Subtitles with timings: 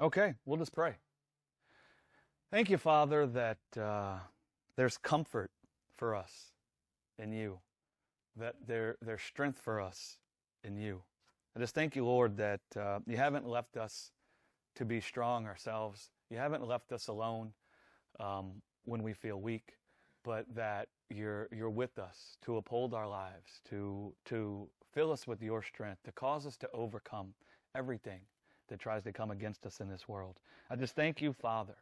[0.00, 0.96] Okay, we'll just pray.
[2.50, 4.18] Thank you, Father, that uh,
[4.76, 5.52] there's comfort
[5.96, 6.50] for us
[7.16, 7.60] in you,
[8.36, 10.18] that there, there's strength for us
[10.64, 11.02] in you.
[11.56, 14.10] I just thank you, Lord, that uh, you haven't left us
[14.74, 16.10] to be strong ourselves.
[16.28, 17.52] You haven't left us alone
[18.18, 19.76] um, when we feel weak,
[20.24, 25.40] but that you're, you're with us to uphold our lives, to, to fill us with
[25.40, 27.34] your strength, to cause us to overcome
[27.76, 28.22] everything
[28.68, 30.36] that tries to come against us in this world.
[30.70, 31.74] I just thank you, Father,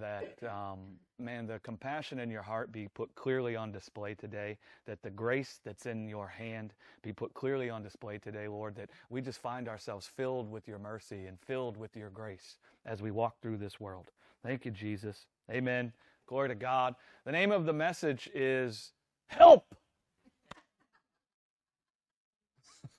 [0.00, 0.78] that, um,
[1.18, 5.60] man, the compassion in your heart be put clearly on display today, that the grace
[5.64, 9.68] that's in your hand be put clearly on display today, Lord, that we just find
[9.68, 13.78] ourselves filled with your mercy and filled with your grace as we walk through this
[13.78, 14.10] world.
[14.42, 15.26] Thank you, Jesus.
[15.50, 15.92] Amen.
[16.26, 16.94] Glory to God.
[17.24, 18.92] The name of the message is
[19.26, 19.74] Help.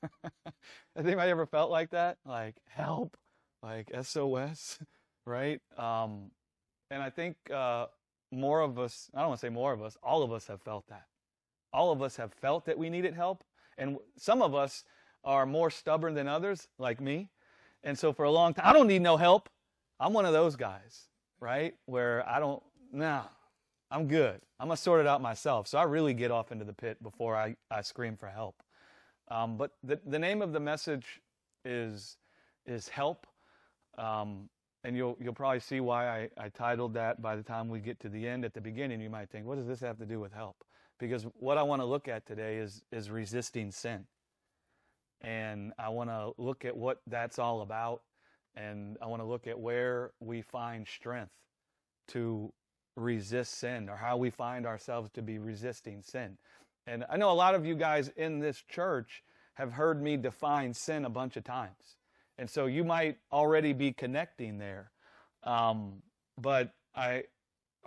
[0.04, 0.12] Has
[1.06, 2.18] anybody ever felt like that?
[2.26, 3.18] Like help,
[3.64, 4.80] like SOS,
[5.26, 5.62] right?
[5.78, 6.32] Um,
[6.92, 7.88] and I think uh,
[8.32, 10.62] more of us, I don't want to say more of us, all of us have
[10.62, 11.06] felt that.
[11.74, 13.44] All of us have felt that we needed help.
[13.78, 14.84] And some of us
[15.24, 17.30] are more stubborn than others, like me.
[17.84, 19.50] And so for a long time, I don't need no help.
[20.00, 21.74] I'm one of those guys, right?
[21.86, 23.24] Where I don't, nah,
[23.92, 24.42] I'm good.
[24.60, 25.68] I'm going to sort it out myself.
[25.68, 28.56] So I really get off into the pit before I, I scream for help.
[29.30, 31.22] Um, but the, the name of the message
[31.64, 32.18] is,
[32.66, 33.26] is help.
[33.98, 34.50] Um,
[34.84, 38.00] and you'll, you'll probably see why I, I titled that by the time we get
[38.02, 38.46] to the end.
[38.46, 40.58] At the beginning, you might think, what does this have to do with help?
[41.00, 44.06] Because what I want to look at today is, is resisting sin.
[45.22, 48.02] And I want to look at what that's all about.
[48.56, 51.34] And I want to look at where we find strength
[52.10, 52.54] to
[52.96, 56.38] resist sin or how we find ourselves to be resisting sin.
[56.88, 59.24] And I know a lot of you guys in this church
[59.56, 61.98] have heard me define sin a bunch of times.
[62.38, 64.92] And so you might already be connecting there.
[65.44, 66.02] Um,
[66.38, 67.24] but I,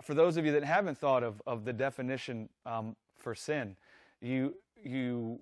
[0.01, 3.75] for those of you that haven't thought of, of the definition um, for sin,
[4.21, 5.39] you, you,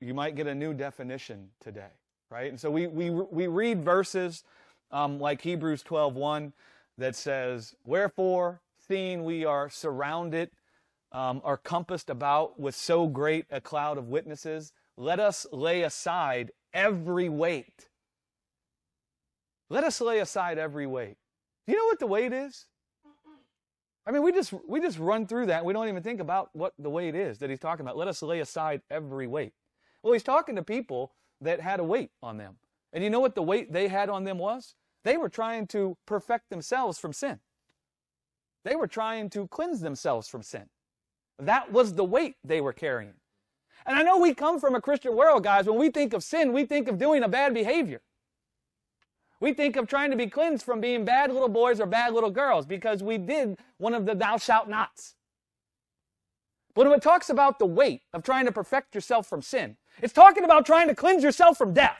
[0.00, 1.92] you might get a new definition today,
[2.30, 2.50] right?
[2.50, 4.44] And so we, we, we read verses
[4.90, 6.52] um, like Hebrews 12.1
[6.98, 10.50] that says, Wherefore, seeing we are surrounded
[11.14, 16.50] um, are compassed about with so great a cloud of witnesses, let us lay aside
[16.74, 17.88] every weight.
[19.70, 21.16] Let us lay aside every weight.
[21.66, 22.66] Do you know what the weight is?
[24.06, 25.64] I mean, we just we just run through that.
[25.64, 27.96] we don't even think about what the weight is that he's talking about.
[27.96, 29.54] Let us lay aside every weight.
[30.02, 32.56] Well, he's talking to people that had a weight on them.
[32.92, 34.74] And you know what the weight they had on them was?
[35.04, 37.40] They were trying to perfect themselves from sin.
[38.64, 40.68] They were trying to cleanse themselves from sin.
[41.38, 43.14] That was the weight they were carrying.
[43.86, 45.66] And I know we come from a Christian world, guys.
[45.66, 48.00] When we think of sin, we think of doing a bad behavior.
[49.40, 52.30] We think of trying to be cleansed from being bad little boys or bad little
[52.30, 55.16] girls because we did one of the thou shalt nots.
[56.74, 60.12] But when it talks about the weight of trying to perfect yourself from sin, it's
[60.12, 61.98] talking about trying to cleanse yourself from death.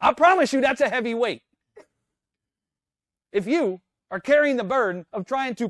[0.00, 1.42] I promise you that's a heavy weight.
[3.32, 3.80] If you
[4.10, 5.68] are carrying the burden of trying to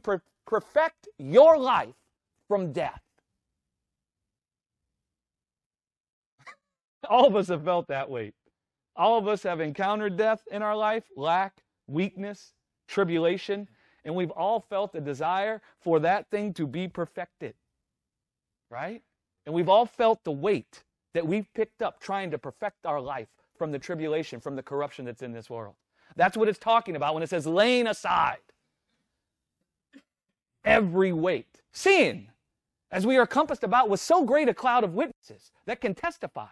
[0.49, 1.95] perfect your life
[2.49, 3.03] from death.
[7.09, 8.35] All of us have felt that weight.
[8.97, 12.55] All of us have encountered death in our life, lack, weakness,
[12.89, 13.69] tribulation,
[14.05, 17.55] and we've all felt a desire for that thing to be perfected.
[18.71, 19.03] Right?
[19.47, 20.83] And we've all felt the weight
[21.15, 25.05] that we've picked up trying to perfect our life from the tribulation, from the corruption
[25.05, 25.75] that's in this world.
[26.17, 28.39] That's what it's talking about when it says laying aside
[30.69, 32.29] every weight, seeing
[32.91, 36.47] as we are compassed about with so great a cloud of witnesses that can testify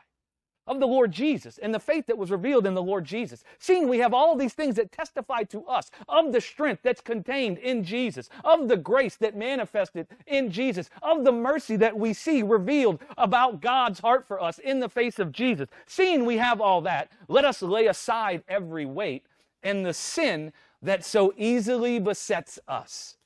[0.67, 3.45] of the Lord Jesus and the faith that was revealed in the Lord Jesus.
[3.59, 7.59] Seeing we have all these things that testify to us of the strength that's contained
[7.59, 12.43] in Jesus, of the grace that manifested in Jesus, of the mercy that we see
[12.43, 15.69] revealed about God's heart for us in the face of Jesus.
[15.87, 19.25] Seeing we have all that, let us lay aside every weight
[19.63, 20.53] and the sin
[20.83, 23.17] that so easily besets us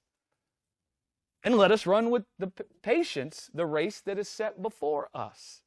[1.42, 2.52] and let us run with the
[2.82, 5.62] patience the race that is set before us.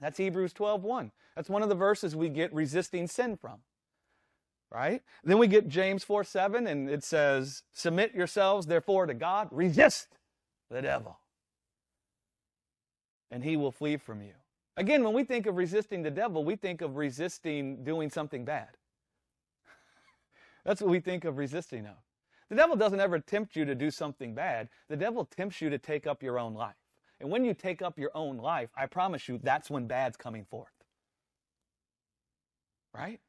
[0.00, 1.12] That's Hebrews 12:1.
[1.36, 3.60] That's one of the verses we get resisting sin from.
[4.70, 5.02] Right?
[5.24, 10.08] Then we get James 4 7, and it says, Submit yourselves therefore to God, resist
[10.70, 11.20] the devil,
[13.30, 14.34] and he will flee from you.
[14.76, 18.68] Again, when we think of resisting the devil, we think of resisting doing something bad.
[20.64, 21.96] That's what we think of resisting of.
[22.48, 24.68] The devil doesn't ever tempt you to do something bad.
[24.88, 26.76] The devil tempts you to take up your own life.
[27.20, 30.44] And when you take up your own life, I promise you, that's when bad's coming
[30.44, 30.72] forth.
[32.94, 33.20] Right?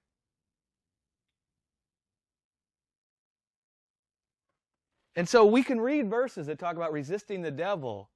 [5.15, 8.09] And so we can read verses that talk about resisting the devil,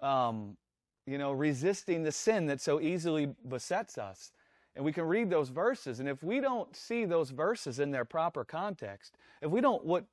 [0.00, 0.58] um,
[1.06, 4.30] you know, resisting the sin that so easily besets us.
[4.76, 6.00] And we can read those verses.
[6.00, 10.04] And if we don't see those verses in their proper context, if we don't what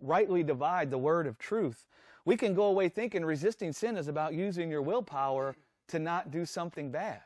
[0.00, 1.86] rightly divide the word of truth,
[2.24, 5.56] we can go away thinking resisting sin is about using your willpower
[5.88, 7.22] to not do something bad.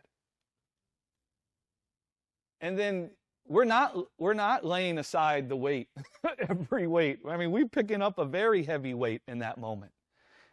[2.60, 3.10] And then
[3.48, 5.88] we're not we're not laying aside the weight,
[6.48, 7.20] every weight.
[7.28, 9.92] I mean, we're picking up a very heavy weight in that moment.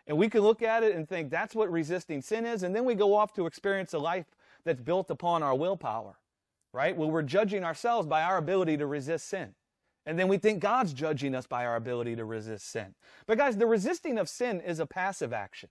[0.06, 2.84] And we can look at it and think that's what resisting sin is, and then
[2.84, 4.26] we go off to experience a life
[4.66, 6.18] that's built upon our willpower,
[6.74, 6.96] right?
[6.98, 9.54] Well, we're judging ourselves by our ability to resist sin.
[10.06, 12.96] And then we think God's judging us by our ability to resist sin.
[13.26, 15.70] But guys, the resisting of sin is a passive action.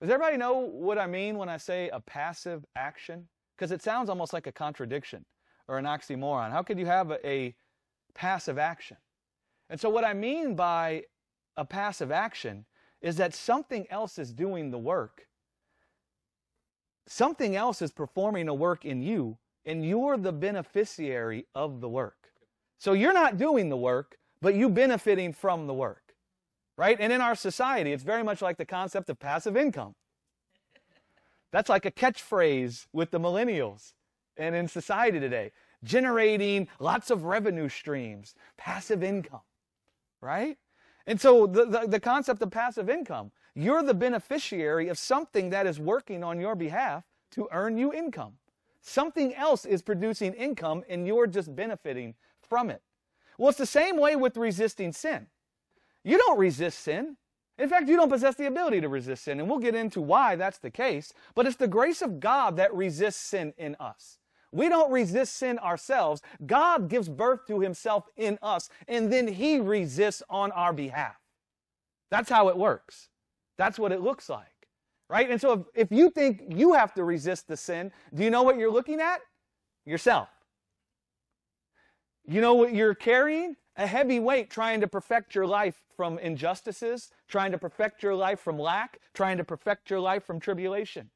[0.00, 3.28] Does everybody know what I mean when I say a passive action?
[3.56, 5.24] Because it sounds almost like a contradiction
[5.68, 6.50] or an oxymoron.
[6.50, 7.54] How could you have a, a
[8.14, 8.98] passive action?
[9.68, 11.04] And so, what I mean by
[11.56, 12.66] a passive action
[13.00, 15.26] is that something else is doing the work.
[17.06, 22.30] Something else is performing a work in you, and you're the beneficiary of the work.
[22.78, 26.14] So you're not doing the work, but you benefiting from the work.
[26.76, 26.96] Right?
[27.00, 29.94] And in our society, it's very much like the concept of passive income.
[31.52, 33.94] That's like a catchphrase with the millennials
[34.36, 35.52] and in society today.
[35.84, 39.40] Generating lots of revenue streams, passive income,
[40.20, 40.58] right?
[41.06, 45.66] And so the, the, the, concept of passive income, you're the beneficiary of something that
[45.66, 48.34] is working on your behalf to earn you income.
[48.82, 52.82] Something else is producing income and you're just benefiting from it.
[53.38, 55.26] Well, it's the same way with resisting sin.
[56.04, 57.16] You don't resist sin.
[57.58, 60.36] In fact, you don't possess the ability to resist sin, and we'll get into why
[60.36, 64.18] that's the case, but it's the grace of God that resists sin in us.
[64.52, 66.20] We don't resist sin ourselves.
[66.44, 71.16] God gives birth to himself in us, and then he resists on our behalf.
[72.10, 73.08] That's how it works.
[73.58, 74.46] That's what it looks like.
[75.08, 75.30] Right?
[75.30, 78.42] And so if, if you think you have to resist the sin, do you know
[78.42, 79.20] what you're looking at?
[79.84, 80.28] Yourself.
[82.26, 83.56] You know what you're carrying?
[83.76, 88.40] A heavy weight trying to perfect your life from injustices, trying to perfect your life
[88.40, 91.10] from lack, trying to perfect your life from tribulation.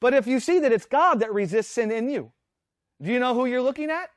[0.00, 2.32] But if you see that it's God that resists sin in you,
[3.00, 4.10] do you know who you're looking at?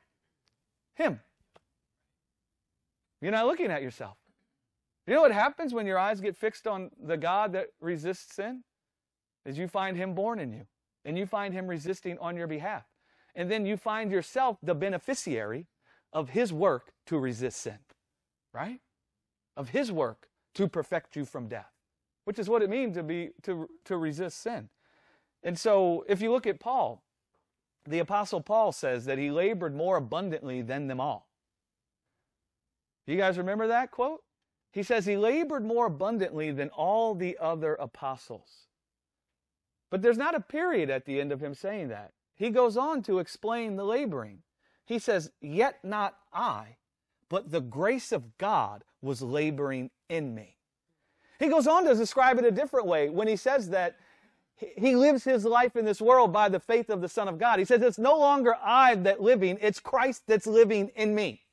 [0.96, 1.20] Him.
[3.20, 4.16] You're not looking at yourself.
[5.06, 8.64] You know what happens when your eyes get fixed on the God that resists sin?
[9.44, 10.66] Is you find Him born in you,
[11.04, 12.84] and you find Him resisting on your behalf.
[13.34, 15.66] And then you find yourself the beneficiary
[16.12, 17.78] of His work to resist sin,
[18.54, 18.80] right?
[19.56, 21.72] Of His work to perfect you from death,
[22.24, 24.70] which is what it means to be to, to resist sin.
[25.42, 27.02] And so if you look at Paul,
[27.86, 31.28] the Apostle Paul says that he labored more abundantly than them all.
[33.06, 34.23] You guys remember that quote?
[34.74, 38.66] He says he labored more abundantly than all the other apostles.
[39.88, 42.10] But there's not a period at the end of him saying that.
[42.34, 44.40] He goes on to explain the laboring.
[44.84, 46.78] He says, Yet not I,
[47.28, 50.56] but the grace of God was laboring in me.
[51.38, 53.94] He goes on to describe it a different way when he says that
[54.56, 57.60] he lives his life in this world by the faith of the Son of God.
[57.60, 61.43] He says, It's no longer I that living, it's Christ that's living in me.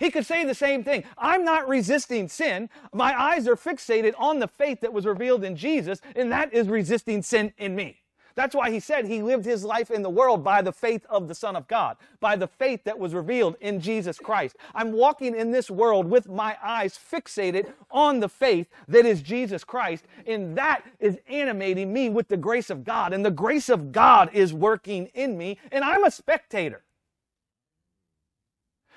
[0.00, 1.04] He could say the same thing.
[1.18, 2.70] I'm not resisting sin.
[2.92, 6.68] My eyes are fixated on the faith that was revealed in Jesus, and that is
[6.68, 8.00] resisting sin in me.
[8.34, 11.28] That's why he said he lived his life in the world by the faith of
[11.28, 14.56] the Son of God, by the faith that was revealed in Jesus Christ.
[14.74, 19.64] I'm walking in this world with my eyes fixated on the faith that is Jesus
[19.64, 23.12] Christ, and that is animating me with the grace of God.
[23.12, 26.84] And the grace of God is working in me, and I'm a spectator.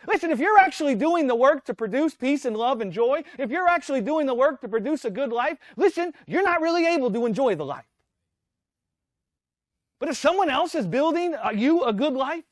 [0.08, 3.50] Listen, if you're actually doing the work to produce peace and love and joy, if
[3.50, 7.12] you're actually doing the work to produce a good life, listen, you're not really able
[7.12, 7.86] to enjoy the life.
[10.00, 12.44] But if someone else is building uh, you a good life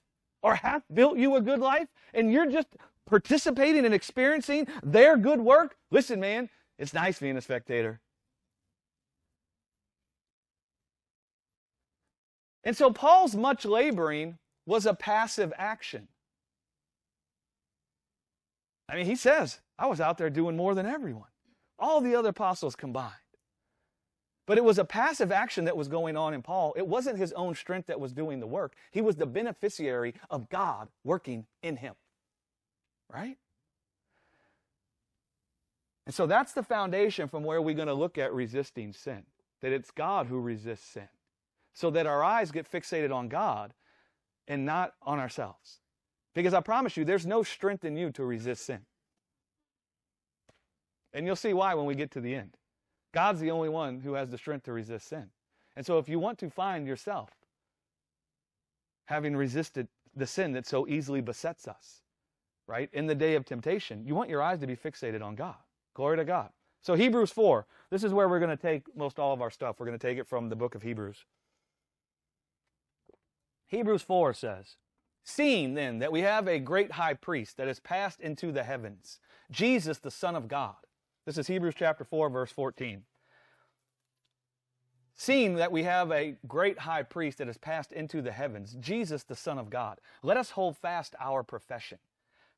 [0.42, 2.70] or hath built you a good life and you're just
[3.10, 8.00] participating and experiencing their good work, listen, man, it's nice being a spectator.
[12.64, 16.08] And so Paul's much laboring was a passive action.
[18.92, 21.30] I mean, he says, I was out there doing more than everyone,
[21.80, 23.14] all the other apostles combined.
[24.46, 26.74] But it was a passive action that was going on in Paul.
[26.76, 28.74] It wasn't his own strength that was doing the work.
[28.92, 31.94] He was the beneficiary of God working in him.
[33.10, 33.38] Right?
[36.06, 39.24] And so that's the foundation from where we're going to look at resisting sin.
[39.62, 41.08] That it's God who resists sin.
[41.74, 43.74] So that our eyes get fixated on God
[44.48, 45.81] and not on ourselves.
[46.34, 48.80] Because I promise you, there's no strength in you to resist sin.
[51.14, 52.56] And you'll see why when we get to the end.
[53.14, 55.30] God's the only one who has the strength to resist sin.
[55.76, 57.30] And so if you want to find yourself
[59.06, 62.02] having resisted the sin that so easily besets us,
[62.68, 65.56] right, in the day of temptation, you want your eyes to be fixated on God.
[65.94, 66.50] Glory to God.
[66.82, 69.80] So Hebrews 4, this is where we're going to take most all of our stuff.
[69.80, 71.26] We're going to take it from the book of Hebrews.
[73.68, 74.76] Hebrews 4 says,
[75.24, 79.20] Seeing then that we have a great high priest that has passed into the heavens,
[79.52, 80.76] Jesus, the Son of God.
[81.26, 83.04] This is Hebrews chapter 4, verse 14.
[85.14, 89.24] Seeing that we have a great high priest that has passed into the heavens, Jesus,
[89.24, 92.00] the Son of God, let us hold fast our profession.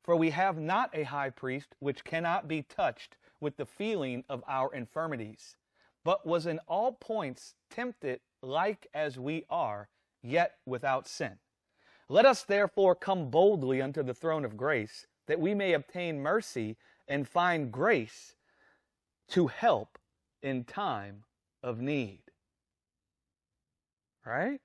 [0.02, 4.42] For we have not a high priest which cannot be touched with the feeling of
[4.48, 5.56] our infirmities,
[6.04, 9.88] but was in all points tempted like as we are,
[10.22, 11.38] yet without sin.
[12.08, 16.76] Let us therefore come boldly unto the throne of grace, that we may obtain mercy
[17.08, 18.34] and find grace
[19.28, 19.98] to help
[20.42, 21.24] in time
[21.62, 22.20] of need.
[24.26, 24.60] Right?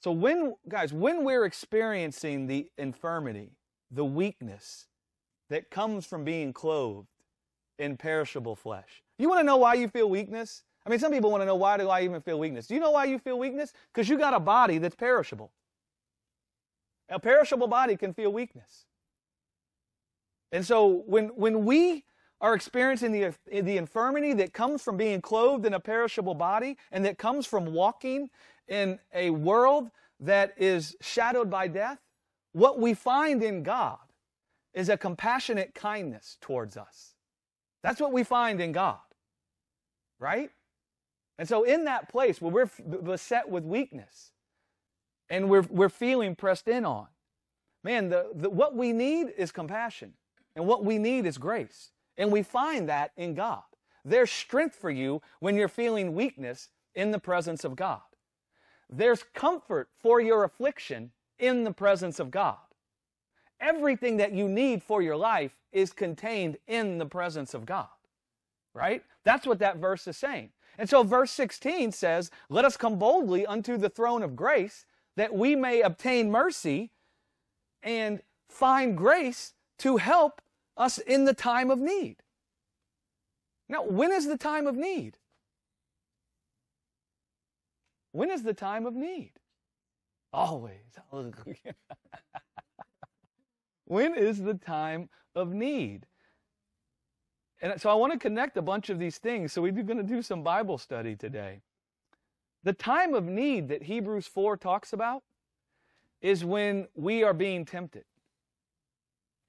[0.00, 3.52] So when guys, when we're experiencing the infirmity,
[3.90, 4.86] the weakness
[5.50, 7.08] that comes from being clothed
[7.78, 9.02] in perishable flesh.
[9.18, 10.62] You want to know why you feel weakness?
[10.86, 12.66] I mean, some people want to know why do I even feel weakness?
[12.66, 13.72] Do you know why you feel weakness?
[13.92, 15.50] Because you got a body that's perishable.
[17.08, 18.84] A perishable body can feel weakness.
[20.52, 22.04] And so when, when we
[22.40, 27.04] are experiencing the, the infirmity that comes from being clothed in a perishable body and
[27.04, 28.28] that comes from walking
[28.68, 31.98] in a world that is shadowed by death,
[32.52, 33.98] what we find in God
[34.74, 37.14] is a compassionate kindness towards us.
[37.82, 38.98] That's what we find in God,
[40.18, 40.50] right?
[41.38, 44.30] And so, in that place where we're beset with weakness
[45.28, 47.08] and we're, we're feeling pressed in on,
[47.82, 50.12] man, the, the, what we need is compassion
[50.54, 51.90] and what we need is grace.
[52.16, 53.62] And we find that in God.
[54.04, 58.02] There's strength for you when you're feeling weakness in the presence of God.
[58.88, 62.58] There's comfort for your affliction in the presence of God.
[63.60, 67.88] Everything that you need for your life is contained in the presence of God.
[68.74, 69.02] Right?
[69.24, 70.50] That's what that verse is saying.
[70.76, 74.84] And so verse 16 says, Let us come boldly unto the throne of grace
[75.16, 76.90] that we may obtain mercy
[77.82, 80.40] and find grace to help
[80.76, 82.16] us in the time of need.
[83.68, 85.18] Now, when is the time of need?
[88.12, 89.32] When is the time of need?
[90.32, 90.98] Always.
[93.84, 96.06] when is the time of need?
[97.64, 99.50] And so I want to connect a bunch of these things.
[99.50, 101.62] So we're going to do some Bible study today.
[102.62, 105.22] The time of need that Hebrews 4 talks about
[106.20, 108.04] is when we are being tempted.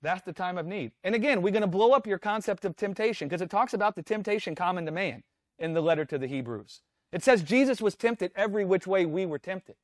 [0.01, 0.93] That's the time of need.
[1.03, 3.97] And again, we're going to blow up your concept of temptation because it talks about
[3.97, 5.23] the temptation common to man
[5.59, 6.79] in the letter to the Hebrews.
[7.11, 9.75] It says Jesus was tempted every which way we were tempted.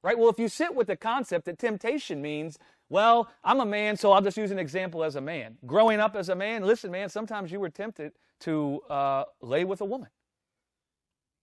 [0.00, 0.16] Right?
[0.16, 2.56] Well, if you sit with the concept that temptation means
[2.88, 5.56] well, I'm a man, so I'll just use an example as a man.
[5.66, 9.80] Growing up as a man, listen, man, sometimes you were tempted to uh, lay with
[9.80, 10.10] a woman.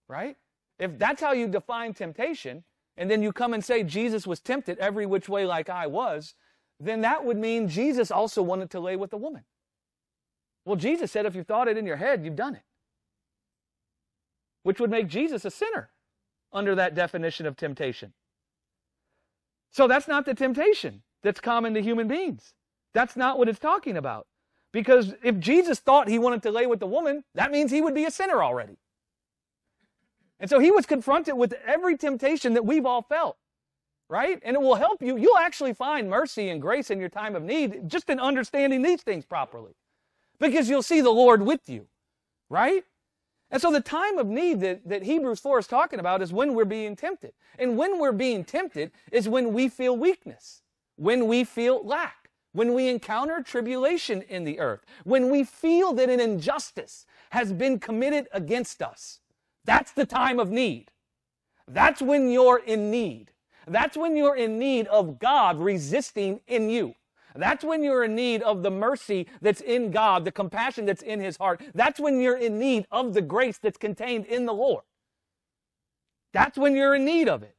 [0.08, 0.36] Right?
[0.78, 2.64] If that's how you define temptation,
[2.96, 6.34] and then you come and say Jesus was tempted every which way like I was,
[6.78, 9.44] then that would mean Jesus also wanted to lay with a woman.
[10.64, 12.62] Well, Jesus said if you thought it in your head, you've done it.
[14.62, 15.90] Which would make Jesus a sinner
[16.52, 18.12] under that definition of temptation.
[19.70, 22.54] So that's not the temptation that's common to human beings.
[22.94, 24.26] That's not what it's talking about.
[24.72, 27.94] Because if Jesus thought he wanted to lay with the woman, that means he would
[27.94, 28.78] be a sinner already.
[30.40, 33.36] And so he was confronted with every temptation that we've all felt,
[34.08, 34.40] right?
[34.42, 35.16] And it will help you.
[35.16, 39.02] You'll actually find mercy and grace in your time of need just in understanding these
[39.02, 39.72] things properly.
[40.40, 41.86] Because you'll see the Lord with you,
[42.48, 42.82] right?
[43.50, 46.54] And so the time of need that, that Hebrews 4 is talking about is when
[46.54, 47.34] we're being tempted.
[47.58, 50.61] And when we're being tempted is when we feel weakness
[51.02, 56.08] when we feel lack, when we encounter tribulation in the earth, when we feel that
[56.08, 59.18] an injustice has been committed against us.
[59.64, 60.92] That's the time of need.
[61.66, 63.32] That's when you're in need.
[63.66, 66.94] That's when you're in need of God resisting in you.
[67.34, 71.18] That's when you're in need of the mercy that's in God, the compassion that's in
[71.18, 71.62] His heart.
[71.74, 74.84] That's when you're in need of the grace that's contained in the Lord.
[76.32, 77.56] That's when you're in need of it.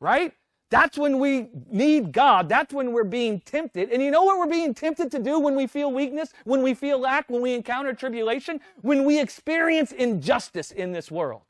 [0.00, 0.32] Right?
[0.70, 2.48] That's when we need God.
[2.48, 3.90] That's when we're being tempted.
[3.90, 6.74] And you know what we're being tempted to do when we feel weakness, when we
[6.74, 8.60] feel lack, when we encounter tribulation?
[8.80, 11.42] When we experience injustice in this world.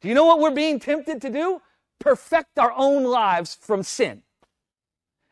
[0.00, 1.62] Do you know what we're being tempted to do?
[2.00, 4.22] Perfect our own lives from sin.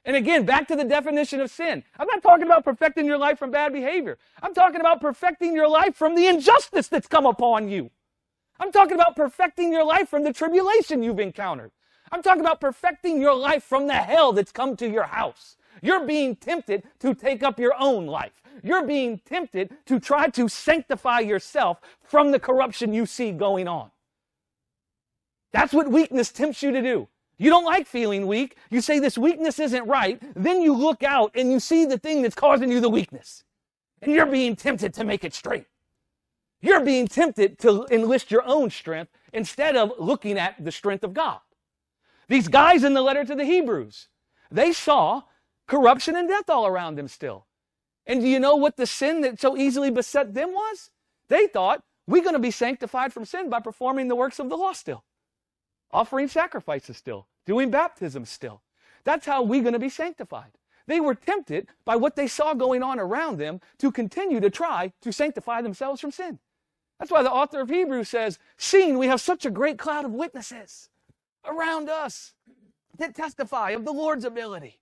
[0.04, 1.82] And again, back to the definition of sin.
[1.98, 4.18] I'm not talking about perfecting your life from bad behavior.
[4.40, 7.90] I'm talking about perfecting your life from the injustice that's come upon you.
[8.58, 11.72] I'm talking about perfecting your life from the tribulation you've encountered.
[12.12, 15.56] I'm talking about perfecting your life from the hell that's come to your house.
[15.80, 18.32] You're being tempted to take up your own life.
[18.62, 23.90] You're being tempted to try to sanctify yourself from the corruption you see going on.
[25.52, 27.08] That's what weakness tempts you to do.
[27.38, 28.56] You don't like feeling weak.
[28.70, 30.22] You say this weakness isn't right.
[30.36, 33.42] Then you look out and you see the thing that's causing you the weakness.
[34.02, 35.66] And you're being tempted to make it straight.
[36.60, 41.14] You're being tempted to enlist your own strength instead of looking at the strength of
[41.14, 41.40] God.
[42.32, 44.08] These guys in the letter to the Hebrews,
[44.50, 45.24] they saw
[45.68, 47.44] corruption and death all around them still.
[48.06, 50.88] And do you know what the sin that so easily beset them was?
[51.28, 54.56] They thought, we're going to be sanctified from sin by performing the works of the
[54.56, 55.04] law still,
[55.90, 58.62] offering sacrifices still, doing baptism still.
[59.04, 60.52] That's how we're going to be sanctified.
[60.86, 64.94] They were tempted by what they saw going on around them to continue to try
[65.02, 66.38] to sanctify themselves from sin.
[66.98, 70.12] That's why the author of Hebrews says, Seeing we have such a great cloud of
[70.12, 70.88] witnesses
[71.46, 72.34] around us
[72.98, 74.80] that testify of the Lord's ability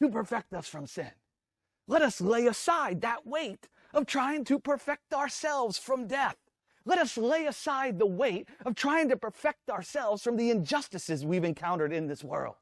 [0.00, 1.10] to perfect us from sin.
[1.86, 6.36] Let us lay aside that weight of trying to perfect ourselves from death.
[6.84, 11.44] Let us lay aside the weight of trying to perfect ourselves from the injustices we've
[11.44, 12.56] encountered in this world.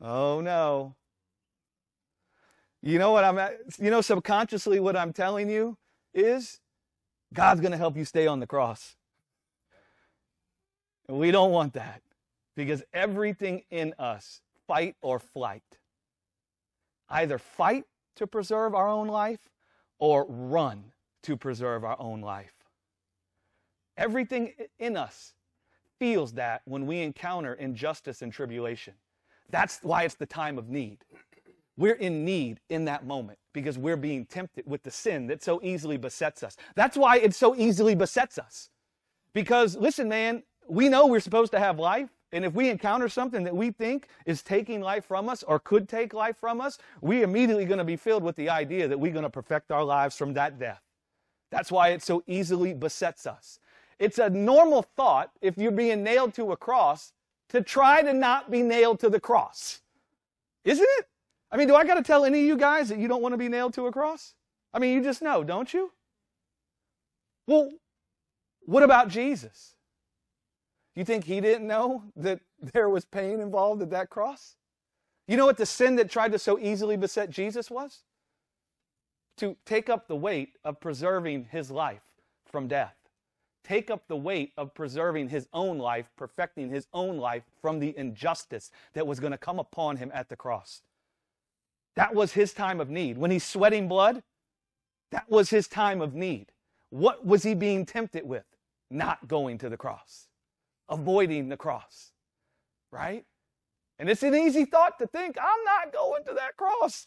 [0.00, 0.94] Oh no.
[2.82, 3.38] You know what I'm
[3.78, 5.76] you know subconsciously what I'm telling you
[6.14, 6.60] is
[7.34, 8.95] God's going to help you stay on the cross.
[11.08, 12.02] And we don't want that
[12.56, 15.62] because everything in us, fight or flight,
[17.08, 17.84] either fight
[18.16, 19.50] to preserve our own life
[19.98, 22.52] or run to preserve our own life.
[23.96, 25.34] Everything in us
[25.98, 28.94] feels that when we encounter injustice and tribulation.
[29.50, 30.98] That's why it's the time of need.
[31.78, 35.60] We're in need in that moment because we're being tempted with the sin that so
[35.62, 36.56] easily besets us.
[36.74, 38.70] That's why it so easily besets us.
[39.34, 42.10] Because, listen, man, we know we're supposed to have life.
[42.32, 45.88] And if we encounter something that we think is taking life from us or could
[45.88, 49.12] take life from us, we immediately going to be filled with the idea that we're
[49.12, 50.82] going to perfect our lives from that death.
[51.50, 53.60] That's why it so easily besets us.
[53.98, 57.12] It's a normal thought if you're being nailed to a cross
[57.50, 59.80] to try to not be nailed to the cross.
[60.64, 61.08] Isn't it?
[61.50, 63.34] I mean, do I got to tell any of you guys that you don't want
[63.34, 64.34] to be nailed to a cross?
[64.74, 65.92] I mean, you just know, don't you?
[67.46, 67.70] Well,
[68.62, 69.75] what about Jesus?
[70.96, 72.40] You think he didn't know that
[72.72, 74.56] there was pain involved at that cross?
[75.28, 78.02] You know what the sin that tried to so easily beset Jesus was?
[79.36, 82.02] To take up the weight of preserving his life
[82.50, 82.94] from death.
[83.62, 87.94] Take up the weight of preserving his own life, perfecting his own life from the
[87.98, 90.82] injustice that was going to come upon him at the cross.
[91.96, 93.18] That was his time of need.
[93.18, 94.22] When he's sweating blood,
[95.10, 96.52] that was his time of need.
[96.90, 98.44] What was he being tempted with?
[98.90, 100.28] Not going to the cross
[100.88, 102.12] avoiding the cross,
[102.90, 103.24] right?
[103.98, 107.06] And it's an easy thought to think, I'm not going to that cross.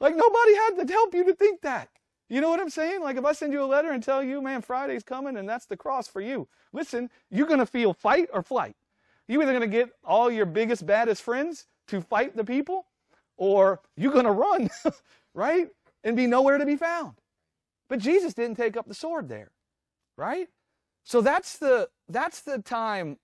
[0.00, 1.88] Like nobody had to help you to think that.
[2.28, 3.02] You know what I'm saying?
[3.02, 5.66] Like if I send you a letter and tell you, man, Friday's coming and that's
[5.66, 6.48] the cross for you.
[6.72, 8.76] Listen, you're going to feel fight or flight.
[9.26, 12.86] You're either going to get all your biggest, baddest friends to fight the people
[13.36, 14.70] or you're going to run,
[15.34, 15.68] right?
[16.04, 17.14] And be nowhere to be found.
[17.88, 19.50] But Jesus didn't take up the sword there,
[20.16, 20.48] right?
[21.08, 23.16] So that's the that's the time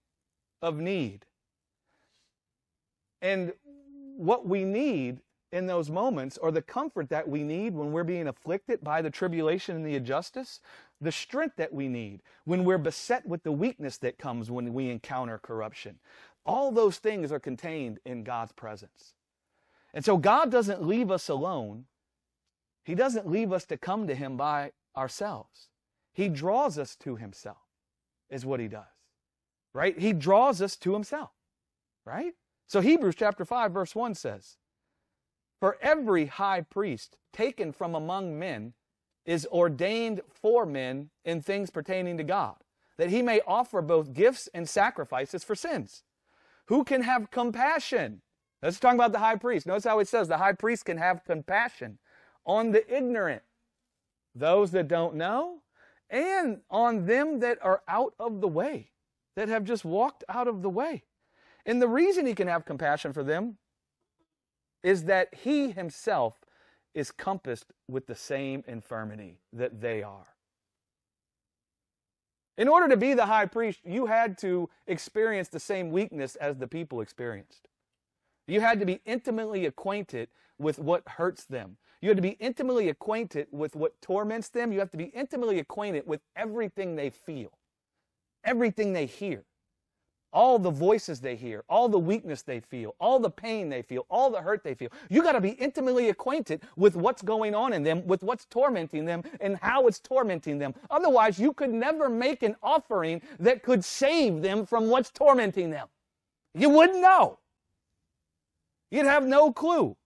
[0.62, 1.26] of need.
[3.20, 3.52] And
[4.16, 5.20] what we need
[5.52, 9.10] in those moments, or the comfort that we need when we're being afflicted by the
[9.10, 10.60] tribulation and the injustice,
[10.98, 14.88] the strength that we need when we're beset with the weakness that comes when we
[14.88, 15.98] encounter corruption.
[16.46, 19.12] All those things are contained in God's presence.
[19.92, 21.84] And so God doesn't leave us alone.
[22.82, 25.68] He doesn't leave us to come to Him by ourselves.
[26.14, 27.58] He draws us to Himself
[28.34, 28.82] is what he does.
[29.72, 29.98] Right?
[29.98, 31.30] He draws us to himself.
[32.04, 32.34] Right?
[32.66, 34.58] So Hebrews chapter 5 verse 1 says,
[35.60, 38.74] "For every high priest taken from among men
[39.24, 42.56] is ordained for men in things pertaining to God,
[42.98, 46.02] that he may offer both gifts and sacrifices for sins.
[46.66, 48.22] Who can have compassion?"
[48.62, 49.66] Let's talk about the high priest.
[49.66, 51.98] Notice how it says the high priest can have compassion
[52.46, 53.42] on the ignorant,
[54.34, 55.62] those that don't know,
[56.14, 58.92] and on them that are out of the way,
[59.34, 61.02] that have just walked out of the way.
[61.66, 63.58] And the reason he can have compassion for them
[64.84, 66.36] is that he himself
[66.94, 70.28] is compassed with the same infirmity that they are.
[72.56, 76.58] In order to be the high priest, you had to experience the same weakness as
[76.58, 77.66] the people experienced.
[78.46, 81.76] You had to be intimately acquainted with what hurts them.
[82.00, 84.72] You have to be intimately acquainted with what torments them.
[84.72, 87.50] You have to be intimately acquainted with everything they feel,
[88.44, 89.44] everything they hear,
[90.34, 94.04] all the voices they hear, all the weakness they feel, all the pain they feel,
[94.10, 94.90] all the hurt they feel.
[95.08, 99.04] You got to be intimately acquainted with what's going on in them, with what's tormenting
[99.06, 100.74] them, and how it's tormenting them.
[100.90, 105.86] Otherwise, you could never make an offering that could save them from what's tormenting them.
[106.52, 107.38] You wouldn't know.
[108.90, 109.96] You'd have no clue.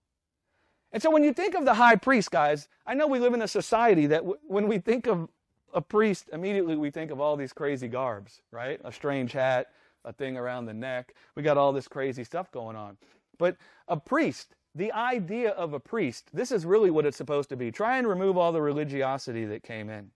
[0.93, 3.43] And so when you think of the high priest, guys, I know we live in
[3.43, 5.29] a society that w- when we think of
[5.75, 8.81] a priest, immediately we think of all these crazy garbs, right?
[8.85, 9.69] A strange hat,
[10.05, 11.15] a thing around the neck.
[11.35, 12.97] We got all this crazy stuff going on.
[13.39, 17.57] But a priest, the idea of a priest, this is really what it's supposed to
[17.57, 17.71] be.
[17.71, 20.11] Try and remove all the religiosity that came in.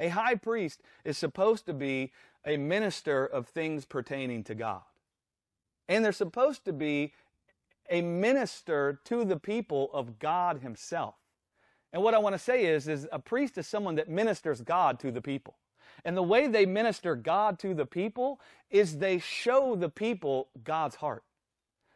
[0.00, 2.12] A high priest is supposed to be
[2.44, 4.82] a minister of things pertaining to God.
[5.88, 7.12] And they're supposed to be
[7.90, 11.14] a minister to the people of God himself.
[11.92, 15.00] And what I want to say is, is a priest is someone that ministers God
[15.00, 15.56] to the people.
[16.04, 20.96] And the way they minister God to the people is they show the people God's
[20.96, 21.24] heart.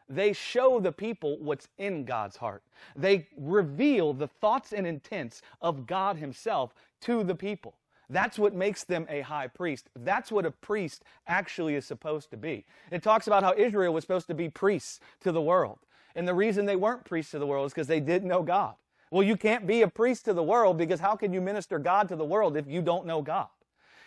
[0.09, 2.62] They show the people what's in God's heart.
[2.94, 7.76] They reveal the thoughts and intents of God Himself to the people.
[8.11, 9.88] That's what makes them a high priest.
[9.96, 12.66] That's what a priest actually is supposed to be.
[12.90, 15.78] It talks about how Israel was supposed to be priests to the world.
[16.14, 18.74] And the reason they weren't priests to the world is because they didn't know God.
[19.11, 22.09] Well, you can't be a priest to the world because how can you minister God
[22.09, 23.48] to the world if you don't know God?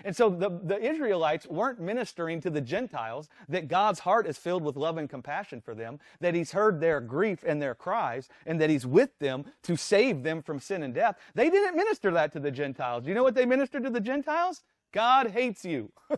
[0.04, 4.64] And so the, the Israelites weren't ministering to the Gentiles that God's heart is filled
[4.64, 8.62] with love and compassion for them, that He's heard their grief and their cries, and
[8.62, 11.18] that He's with them to save them from sin and death.
[11.34, 13.04] They didn't minister that to the Gentiles.
[13.04, 14.64] Do you know what they ministered to the Gentiles?
[14.94, 15.92] God hates you.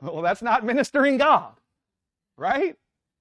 [0.00, 1.52] well, that's not ministering God,
[2.36, 2.76] right?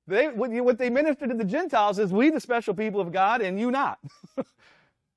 [0.07, 3.59] They, what, they ministered to the Gentiles is we, the special people of God, and
[3.59, 3.99] you not.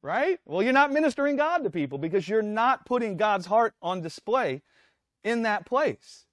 [0.02, 0.38] right?
[0.44, 4.62] Well, you're not ministering God to people because you're not putting God's heart on display
[5.24, 6.26] in that place.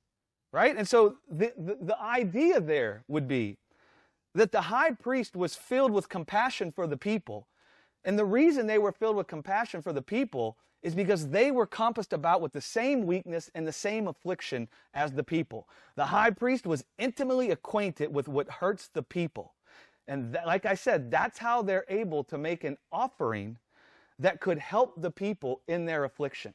[0.52, 0.78] Right?
[0.78, 3.58] And so the, the, the idea there would be
[4.36, 7.48] that the high priest was filled with compassion for the people.
[8.06, 11.66] And the reason they were filled with compassion for the people is because they were
[11.66, 15.68] compassed about with the same weakness and the same affliction as the people.
[15.96, 19.54] The high priest was intimately acquainted with what hurts the people.
[20.08, 23.58] And that, like I said, that's how they're able to make an offering
[24.20, 26.54] that could help the people in their affliction.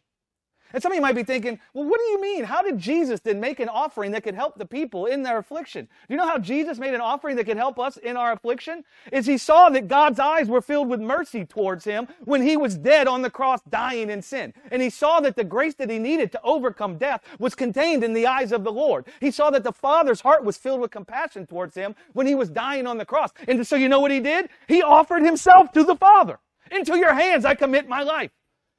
[0.73, 2.45] And some of you might be thinking, well, what do you mean?
[2.45, 5.87] How did Jesus then make an offering that could help the people in their affliction?
[5.87, 8.85] Do you know how Jesus made an offering that could help us in our affliction?
[9.13, 12.77] Is he saw that God's eyes were filled with mercy towards him when he was
[12.77, 14.53] dead on the cross dying in sin.
[14.71, 18.13] And he saw that the grace that he needed to overcome death was contained in
[18.13, 19.07] the eyes of the Lord.
[19.21, 22.51] He saw that the Father's heart was filled with compassion towards him when he was
[22.51, 23.31] dying on the cross.
[23.47, 24.49] And so you know what he did?
[24.67, 26.39] He offered himself to the Father.
[26.71, 28.31] Into your hands I commit my life.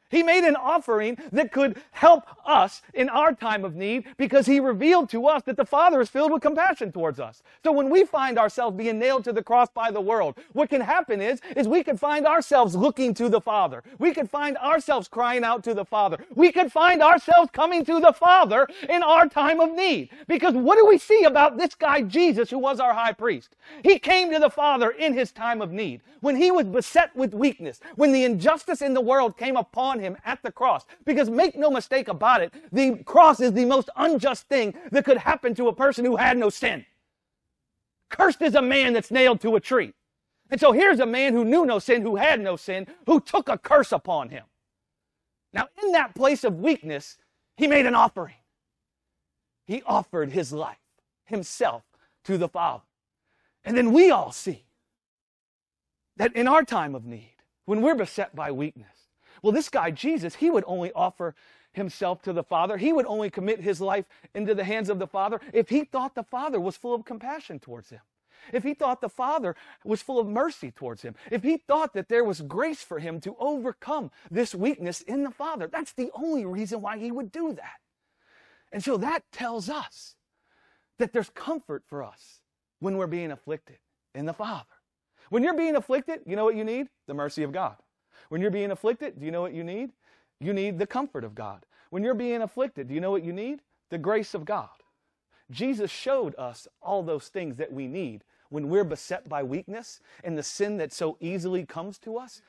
[0.09, 4.59] He made an offering that could help us in our time of need because he
[4.59, 7.43] revealed to us that the Father is filled with compassion towards us.
[7.63, 10.81] So when we find ourselves being nailed to the cross by the world, what can
[10.81, 13.83] happen is, is we can find ourselves looking to the Father.
[13.99, 16.17] We can find ourselves crying out to the Father.
[16.35, 20.09] We can find ourselves coming to the Father in our time of need.
[20.27, 23.55] Because what do we see about this guy Jesus who was our high priest?
[23.83, 26.01] He came to the Father in his time of need.
[26.21, 30.17] When he was beset with weakness, when the injustice in the world came upon him
[30.25, 30.85] at the cross.
[31.05, 35.17] Because make no mistake about it, the cross is the most unjust thing that could
[35.17, 36.85] happen to a person who had no sin.
[38.09, 39.93] Cursed is a man that's nailed to a tree.
[40.49, 43.49] And so here's a man who knew no sin, who had no sin, who took
[43.49, 44.45] a curse upon him.
[45.53, 47.17] Now, in that place of weakness,
[47.55, 48.35] he made an offering.
[49.65, 50.77] He offered his life,
[51.25, 51.83] himself,
[52.23, 52.83] to the Father.
[53.63, 54.65] And then we all see
[56.17, 57.35] that in our time of need,
[57.65, 58.98] when we're beset by weakness,
[59.41, 61.35] well, this guy, Jesus, he would only offer
[61.73, 62.77] himself to the Father.
[62.77, 66.15] He would only commit his life into the hands of the Father if he thought
[66.15, 68.01] the Father was full of compassion towards him.
[68.53, 72.09] If he thought the Father was full of mercy towards him, if he thought that
[72.09, 76.45] there was grace for him to overcome this weakness in the Father, that's the only
[76.45, 77.79] reason why he would do that.
[78.71, 80.15] And so that tells us
[80.99, 82.41] that there's comfort for us
[82.79, 83.77] when we're being afflicted
[84.15, 84.65] in the Father.
[85.29, 86.87] When you're being afflicted, you know what you need?
[87.07, 87.75] The mercy of God.
[88.29, 89.91] When you're being afflicted, do you know what you need?
[90.39, 91.65] You need the comfort of God.
[91.89, 93.61] When you're being afflicted, do you know what you need?
[93.89, 94.69] The grace of God.
[95.51, 100.37] Jesus showed us all those things that we need when we're beset by weakness and
[100.37, 102.41] the sin that so easily comes to us.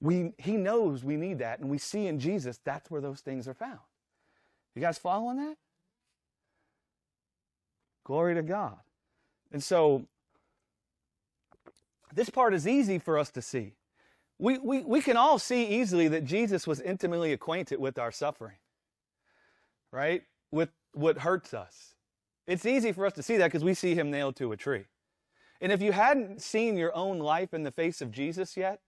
[0.00, 3.48] We, he knows we need that, and we see in Jesus that's where those things
[3.48, 3.78] are found.
[4.74, 5.56] You guys following that?
[8.04, 8.78] Glory to God.
[9.52, 10.04] And so
[12.14, 13.74] this part is easy for us to see.
[14.38, 18.56] We, we, we can all see easily that Jesus was intimately acquainted with our suffering,
[19.90, 20.22] right?
[20.52, 21.94] With what hurts us.
[22.46, 24.84] It's easy for us to see that because we see him nailed to a tree.
[25.60, 28.80] And if you hadn't seen your own life in the face of Jesus yet,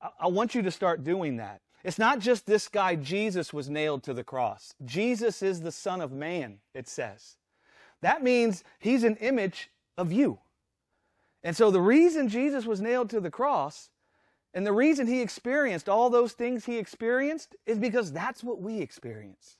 [0.00, 1.60] I, I want you to start doing that.
[1.84, 4.74] It's not just this guy, Jesus, was nailed to the cross.
[4.84, 7.36] Jesus is the Son of Man, it says.
[8.02, 10.38] That means he's an image of you.
[11.42, 13.90] And so the reason Jesus was nailed to the cross
[14.56, 18.80] and the reason he experienced all those things he experienced is because that's what we
[18.80, 19.58] experience.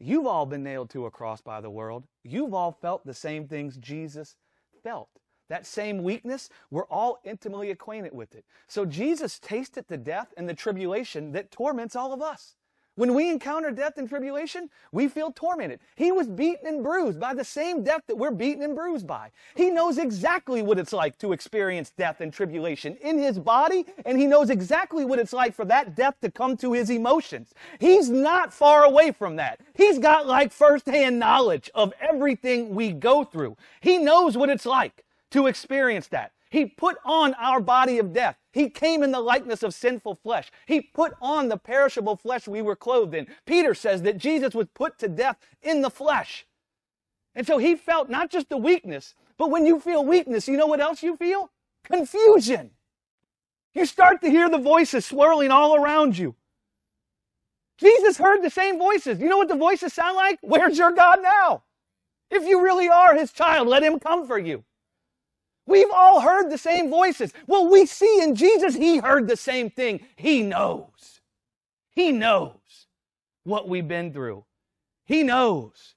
[0.00, 2.08] You've all been nailed to a cross by the world.
[2.24, 4.34] You've all felt the same things Jesus
[4.82, 5.08] felt.
[5.48, 8.44] That same weakness, we're all intimately acquainted with it.
[8.66, 12.56] So Jesus tasted the death and the tribulation that torments all of us.
[12.94, 15.80] When we encounter death and tribulation, we feel tormented.
[15.96, 19.30] He was beaten and bruised by the same death that we're beaten and bruised by.
[19.54, 24.20] He knows exactly what it's like to experience death and tribulation in his body, and
[24.20, 27.54] he knows exactly what it's like for that death to come to his emotions.
[27.80, 29.60] He's not far away from that.
[29.74, 33.56] He's got like firsthand knowledge of everything we go through.
[33.80, 36.32] He knows what it's like to experience that.
[36.52, 38.36] He put on our body of death.
[38.52, 40.50] He came in the likeness of sinful flesh.
[40.66, 43.26] He put on the perishable flesh we were clothed in.
[43.46, 46.44] Peter says that Jesus was put to death in the flesh.
[47.34, 50.66] And so he felt not just the weakness, but when you feel weakness, you know
[50.66, 51.50] what else you feel?
[51.84, 52.72] Confusion.
[53.72, 56.34] You start to hear the voices swirling all around you.
[57.78, 59.20] Jesus heard the same voices.
[59.20, 60.38] You know what the voices sound like?
[60.42, 61.62] Where's your God now?
[62.30, 64.64] If you really are his child, let him come for you.
[65.66, 67.32] We've all heard the same voices.
[67.46, 70.00] Well, we see in Jesus, he heard the same thing.
[70.16, 71.20] He knows.
[71.90, 72.86] He knows
[73.44, 74.44] what we've been through.
[75.04, 75.94] He knows.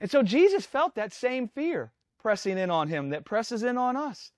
[0.00, 3.96] And so Jesus felt that same fear pressing in on him that presses in on
[3.96, 4.32] us.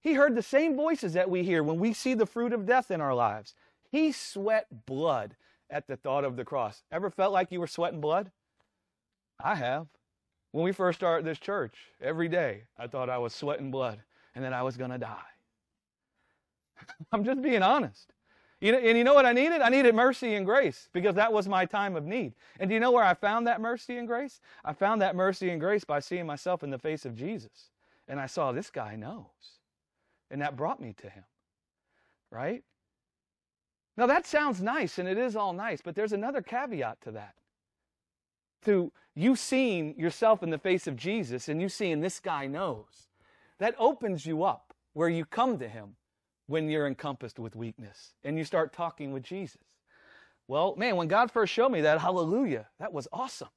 [0.00, 2.90] He heard the same voices that we hear when we see the fruit of death
[2.90, 3.54] in our lives.
[3.90, 5.36] He sweat blood
[5.68, 6.82] at the thought of the cross.
[6.90, 8.30] Ever felt like you were sweating blood?
[9.38, 9.88] I have.
[10.52, 14.02] When we first started this church, every day I thought I was sweating blood
[14.34, 15.18] and that I was going to die.
[17.12, 18.12] I'm just being honest.
[18.60, 19.62] You know, and you know what I needed?
[19.62, 22.34] I needed mercy and grace because that was my time of need.
[22.58, 24.40] And do you know where I found that mercy and grace?
[24.64, 27.70] I found that mercy and grace by seeing myself in the face of Jesus.
[28.06, 29.24] And I saw this guy knows.
[30.30, 31.24] And that brought me to him.
[32.30, 32.62] Right?
[33.96, 37.34] Now that sounds nice and it is all nice, but there's another caveat to that
[38.64, 43.08] to you seeing yourself in the face of Jesus and you seeing this guy knows,
[43.58, 45.96] that opens you up where you come to him
[46.46, 49.62] when you're encompassed with weakness and you start talking with Jesus.
[50.48, 53.48] Well, man, when God first showed me that, hallelujah, that was awesome.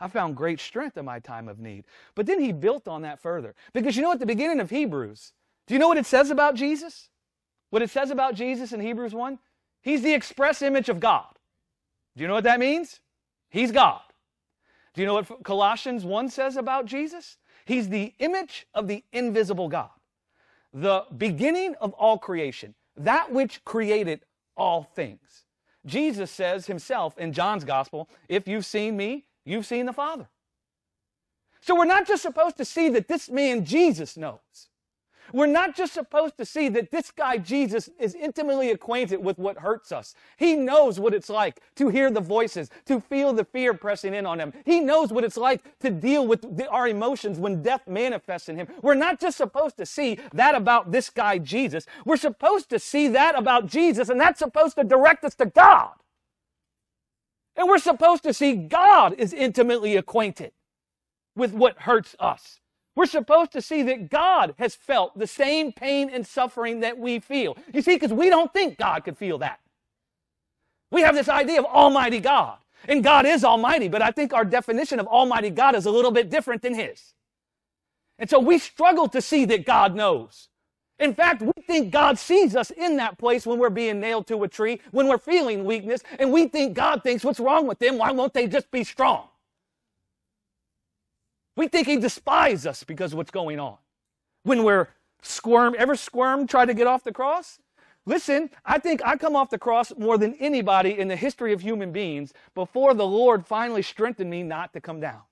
[0.00, 1.84] I found great strength in my time of need.
[2.14, 3.54] But then he built on that further.
[3.72, 5.32] Because you know, at the beginning of Hebrews,
[5.66, 7.08] do you know what it says about Jesus?
[7.70, 9.38] What it says about Jesus in Hebrews 1?
[9.82, 11.26] He's the express image of God.
[12.16, 13.00] Do you know what that means?
[13.50, 14.00] He's God.
[14.94, 17.36] Do you know what Colossians 1 says about Jesus?
[17.66, 19.90] He's the image of the invisible God,
[20.72, 24.20] the beginning of all creation, that which created
[24.56, 25.44] all things.
[25.84, 30.28] Jesus says himself in John's gospel, if you've seen me, you've seen the Father.
[31.60, 34.68] So we're not just supposed to see that this man Jesus knows.
[35.32, 39.58] We're not just supposed to see that this guy Jesus is intimately acquainted with what
[39.58, 40.14] hurts us.
[40.36, 44.26] He knows what it's like to hear the voices, to feel the fear pressing in
[44.26, 44.52] on him.
[44.64, 48.56] He knows what it's like to deal with the, our emotions when death manifests in
[48.56, 48.68] him.
[48.82, 51.86] We're not just supposed to see that about this guy Jesus.
[52.04, 55.92] We're supposed to see that about Jesus, and that's supposed to direct us to God.
[57.56, 60.52] And we're supposed to see God is intimately acquainted
[61.36, 62.60] with what hurts us.
[62.96, 67.18] We're supposed to see that God has felt the same pain and suffering that we
[67.18, 67.56] feel.
[67.72, 69.60] You see, because we don't think God could feel that.
[70.90, 72.58] We have this idea of Almighty God.
[72.86, 76.10] And God is Almighty, but I think our definition of Almighty God is a little
[76.10, 77.14] bit different than His.
[78.18, 80.48] And so we struggle to see that God knows.
[80.98, 84.44] In fact, we think God sees us in that place when we're being nailed to
[84.44, 87.98] a tree, when we're feeling weakness, and we think God thinks, what's wrong with them?
[87.98, 89.28] Why won't they just be strong?
[91.56, 93.76] We think he despises us because of what's going on.
[94.42, 94.88] When we're
[95.22, 97.58] squirm, ever squirm, try to get off the cross?
[98.06, 101.62] Listen, I think I come off the cross more than anybody in the history of
[101.62, 105.22] human beings before the Lord finally strengthened me not to come down.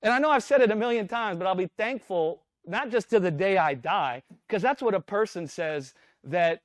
[0.00, 3.10] And I know I've said it a million times, but I'll be thankful not just
[3.10, 5.94] to the day I die, because that's what a person says
[6.24, 6.62] that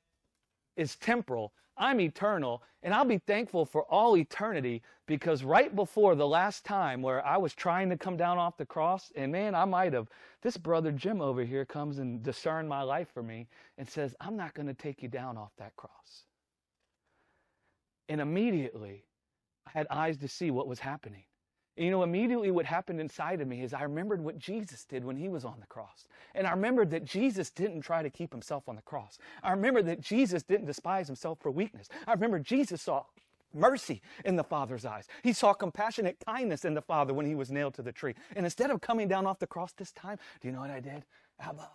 [0.75, 1.51] is temporal.
[1.77, 7.01] I'm eternal, and I'll be thankful for all eternity because right before the last time
[7.01, 10.07] where I was trying to come down off the cross, and man, I might have,
[10.41, 14.35] this brother Jim over here comes and discern my life for me and says, I'm
[14.35, 16.23] not going to take you down off that cross.
[18.09, 19.03] And immediately,
[19.67, 21.23] I had eyes to see what was happening.
[21.77, 25.05] And you know, immediately what happened inside of me is I remembered what Jesus did
[25.05, 26.07] when he was on the cross.
[26.33, 29.19] And I remembered that Jesus didn't try to keep himself on the cross.
[29.43, 31.87] I remember that Jesus didn't despise himself for weakness.
[32.07, 33.03] I remember Jesus saw
[33.53, 35.07] mercy in the Father's eyes.
[35.21, 38.15] He saw compassionate kindness in the Father when he was nailed to the tree.
[38.35, 40.79] And instead of coming down off the cross this time, do you know what I
[40.79, 41.05] did?
[41.39, 41.69] Abba.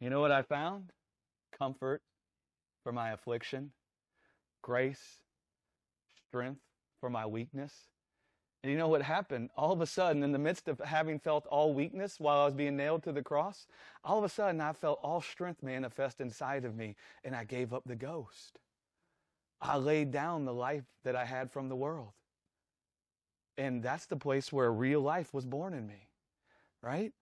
[0.00, 0.90] You know what I found?
[1.56, 2.02] Comfort
[2.82, 3.70] for my affliction,
[4.62, 5.20] grace,
[6.28, 6.60] strength
[7.00, 7.72] for my weakness.
[8.62, 9.48] And you know what happened?
[9.56, 12.54] All of a sudden, in the midst of having felt all weakness while I was
[12.54, 13.66] being nailed to the cross,
[14.04, 17.72] all of a sudden I felt all strength manifest inside of me, and I gave
[17.72, 18.58] up the ghost.
[19.62, 22.12] I laid down the life that I had from the world.
[23.56, 26.08] And that's the place where real life was born in me,
[26.82, 27.12] right?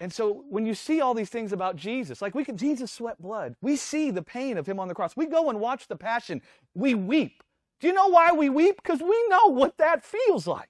[0.00, 3.22] And so when you see all these things about Jesus, like we can, Jesus sweat
[3.22, 3.54] blood.
[3.62, 5.16] We see the pain of him on the cross.
[5.16, 6.42] We go and watch the passion.
[6.74, 7.42] We weep.
[7.82, 8.76] Do you know why we weep?
[8.80, 10.68] Because we know what that feels like.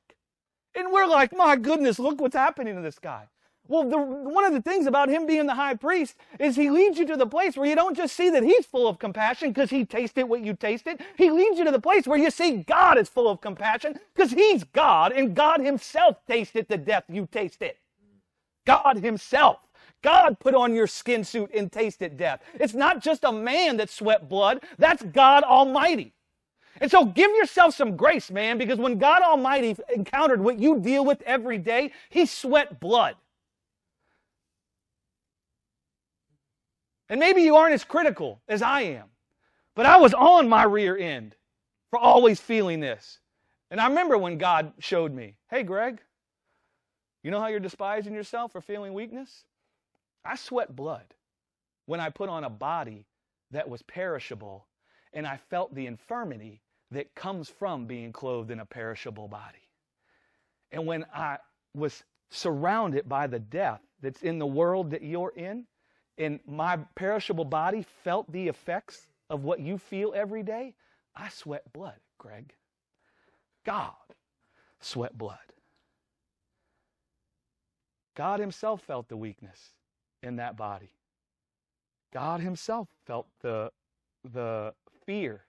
[0.75, 3.29] And we're like, my goodness, look what's happening to this guy.
[3.68, 6.98] Well, the, one of the things about him being the high priest is he leads
[6.98, 9.68] you to the place where you don't just see that he's full of compassion because
[9.68, 11.03] he tasted what you tasted.
[11.18, 14.31] He leads you to the place where you see God is full of compassion because
[14.33, 17.75] he's God and God himself tasted the death you tasted.
[18.66, 19.59] God himself.
[20.03, 22.40] God put on your skin suit and tasted death.
[22.55, 24.64] It's not just a man that sweat blood.
[24.79, 26.14] That's God Almighty.
[26.81, 31.05] And so give yourself some grace, man, because when God Almighty encountered what you deal
[31.05, 33.17] with every day, he sweat blood.
[37.09, 39.05] And maybe you aren't as critical as I am,
[39.75, 41.37] but I was on my rear end
[41.91, 43.19] for always feeling this.
[43.71, 46.01] And I remember when God showed me, hey, Greg,
[47.23, 49.45] you know how you're despising yourself for feeling weakness?
[50.25, 51.15] I sweat blood
[51.87, 53.05] when I put on a body
[53.51, 54.67] that was perishable
[55.12, 59.68] and I felt the infirmity that comes from being clothed in a perishable body.
[60.70, 61.38] And when I
[61.75, 65.66] was surrounded by the death that's in the world that you're in,
[66.18, 70.75] and my perishable body felt the effects of what you feel every day,
[71.16, 72.55] I sweat blood, Greg.
[73.64, 73.92] God
[74.81, 75.38] sweat blood.
[78.14, 79.72] God Himself felt the weakness
[80.22, 80.92] in that body.
[82.12, 83.70] God Himself felt the,
[84.25, 84.75] the
[85.07, 85.45] fear.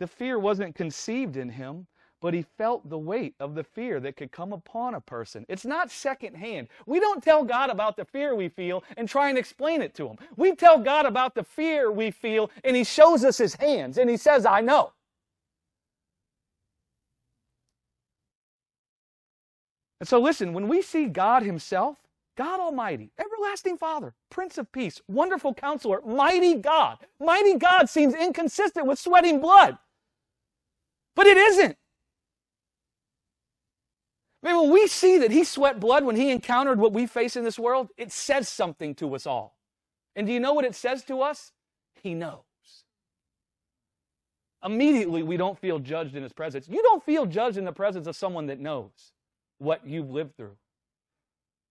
[0.00, 1.86] The fear wasn't conceived in Him,
[2.24, 5.44] but he felt the weight of the fear that could come upon a person.
[5.46, 6.68] It's not secondhand.
[6.86, 10.08] We don't tell God about the fear we feel and try and explain it to
[10.08, 10.16] him.
[10.34, 14.08] We tell God about the fear we feel and he shows us his hands and
[14.08, 14.94] he says, I know.
[20.00, 21.98] And so listen, when we see God himself,
[22.36, 26.98] God Almighty, everlasting Father, Prince of Peace, wonderful counselor, mighty God.
[27.20, 29.78] Mighty God seems inconsistent with sweating blood.
[31.14, 31.76] But it isn't.
[34.42, 37.44] Man, when we see that he sweat blood when he encountered what we face in
[37.44, 39.56] this world, it says something to us all.
[40.16, 41.52] And do you know what it says to us?
[42.02, 42.42] He knows.
[44.62, 46.68] Immediately, we don't feel judged in his presence.
[46.68, 49.12] You don't feel judged in the presence of someone that knows
[49.58, 50.56] what you've lived through.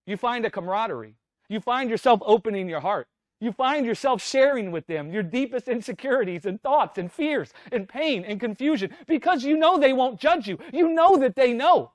[0.06, 1.16] You find a camaraderie.
[1.48, 3.08] You find yourself opening your heart.
[3.40, 8.24] You find yourself sharing with them your deepest insecurities and thoughts and fears and pain
[8.24, 10.58] and confusion because you know they won't judge you.
[10.72, 11.92] You know that they know.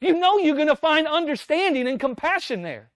[0.00, 2.90] You know you're going to find understanding and compassion there.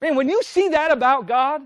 [0.00, 1.62] Man, when you see that about God,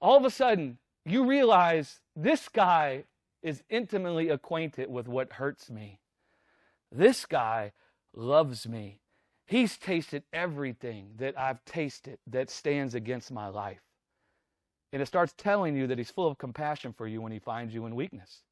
[0.00, 3.04] all of a sudden you realize this guy
[3.42, 6.00] is intimately acquainted with what hurts me.
[6.90, 7.72] This guy
[8.14, 9.00] loves me.
[9.46, 13.82] He's tasted everything that I've tasted that stands against my life.
[14.92, 17.74] And it starts telling you that he's full of compassion for you when he finds
[17.74, 18.42] you in weakness.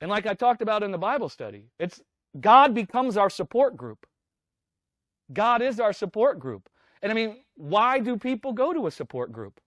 [0.00, 2.02] And like I talked about in the Bible study, it's
[2.38, 4.06] God becomes our support group.
[5.32, 6.68] God is our support group.
[7.02, 9.60] And I mean, why do people go to a support group?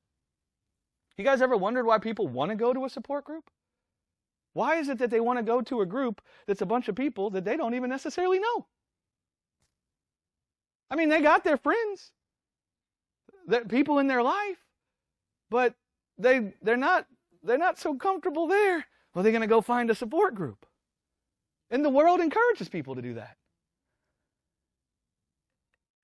[1.18, 3.50] You guys ever wondered why people want to go to a support group?
[4.54, 6.96] Why is it that they want to go to a group that's a bunch of
[6.96, 8.68] people that they don't even necessarily know?
[10.90, 12.12] I mean, they got their friends,
[13.48, 14.58] that people in their life,
[15.50, 15.76] but
[16.18, 17.06] they they're not
[17.44, 18.86] they're not so comfortable there.
[19.14, 20.66] Well, they're going to go find a support group.
[21.72, 23.38] And the world encourages people to do that.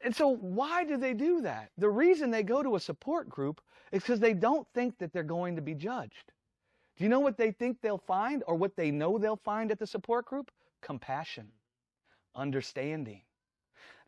[0.01, 1.71] And so, why do they do that?
[1.77, 5.23] The reason they go to a support group is because they don't think that they're
[5.23, 6.31] going to be judged.
[6.97, 9.79] Do you know what they think they'll find or what they know they'll find at
[9.79, 10.51] the support group?
[10.81, 11.49] Compassion,
[12.35, 13.21] understanding.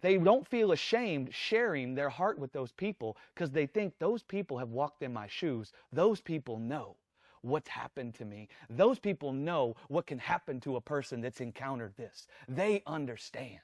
[0.02, 4.58] They don't feel ashamed sharing their heart with those people because they think those people
[4.58, 5.74] have walked in my shoes.
[5.92, 6.96] Those people know
[7.42, 8.48] what's happened to me.
[8.70, 12.28] Those people know what can happen to a person that's encountered this.
[12.48, 13.60] They understand.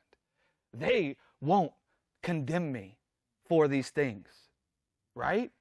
[0.74, 1.74] They won't
[2.24, 2.98] condemn me
[3.48, 4.28] for these things,
[5.14, 5.52] right?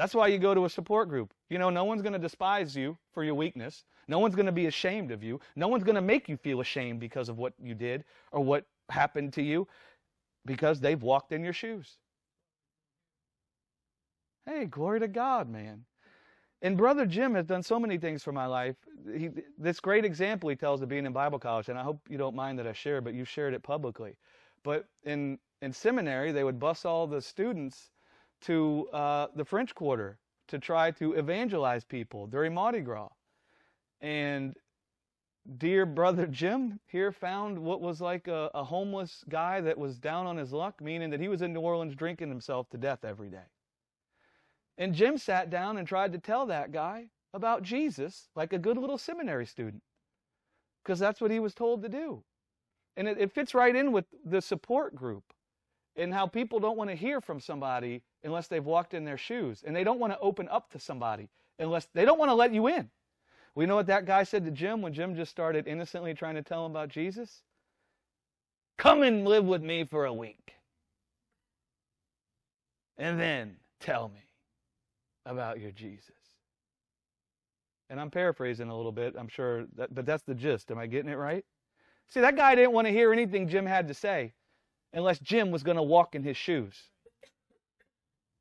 [0.00, 1.34] That's why you go to a support group.
[1.50, 3.84] You know, no one's going to despise you for your weakness.
[4.08, 5.38] No one's going to be ashamed of you.
[5.56, 8.64] No one's going to make you feel ashamed because of what you did or what
[8.88, 9.68] happened to you
[10.46, 11.98] because they've walked in your shoes.
[14.46, 15.84] Hey, glory to God, man.
[16.62, 18.76] And Brother Jim has done so many things for my life.
[19.14, 19.28] He,
[19.58, 22.34] this great example he tells of being in Bible college, and I hope you don't
[22.34, 24.16] mind that I share, but you shared it publicly.
[24.62, 27.90] But in, in seminary, they would bus all the students
[28.42, 30.18] to uh, the French Quarter
[30.48, 33.08] to try to evangelize people during Mardi Gras.
[34.00, 34.56] And
[35.58, 40.26] dear brother Jim here found what was like a, a, homeless guy that was down
[40.26, 43.30] on his luck, meaning that he was in New Orleans drinking himself to death every
[43.30, 43.48] day.
[44.78, 48.76] And Jim sat down and tried to tell that guy about Jesus like a good
[48.76, 49.82] little seminary student
[50.82, 52.22] because that's what he was told to do.
[52.96, 55.24] And it, it fits right in with the support group
[55.96, 59.62] and how people don't want to hear from somebody unless they've walked in their shoes.
[59.66, 61.28] And they don't want to open up to somebody
[61.58, 62.90] unless they don't want to let you in.
[63.54, 66.42] We know what that guy said to Jim when Jim just started innocently trying to
[66.42, 67.42] tell him about Jesus?
[68.78, 70.54] Come and live with me for a week.
[72.96, 74.22] And then tell me
[75.26, 76.14] about your Jesus.
[77.88, 80.70] And I'm paraphrasing a little bit, I'm sure, that, but that's the gist.
[80.70, 81.44] Am I getting it right?
[82.08, 84.32] See, that guy didn't want to hear anything Jim had to say
[84.92, 86.82] unless Jim was going to walk in his shoes.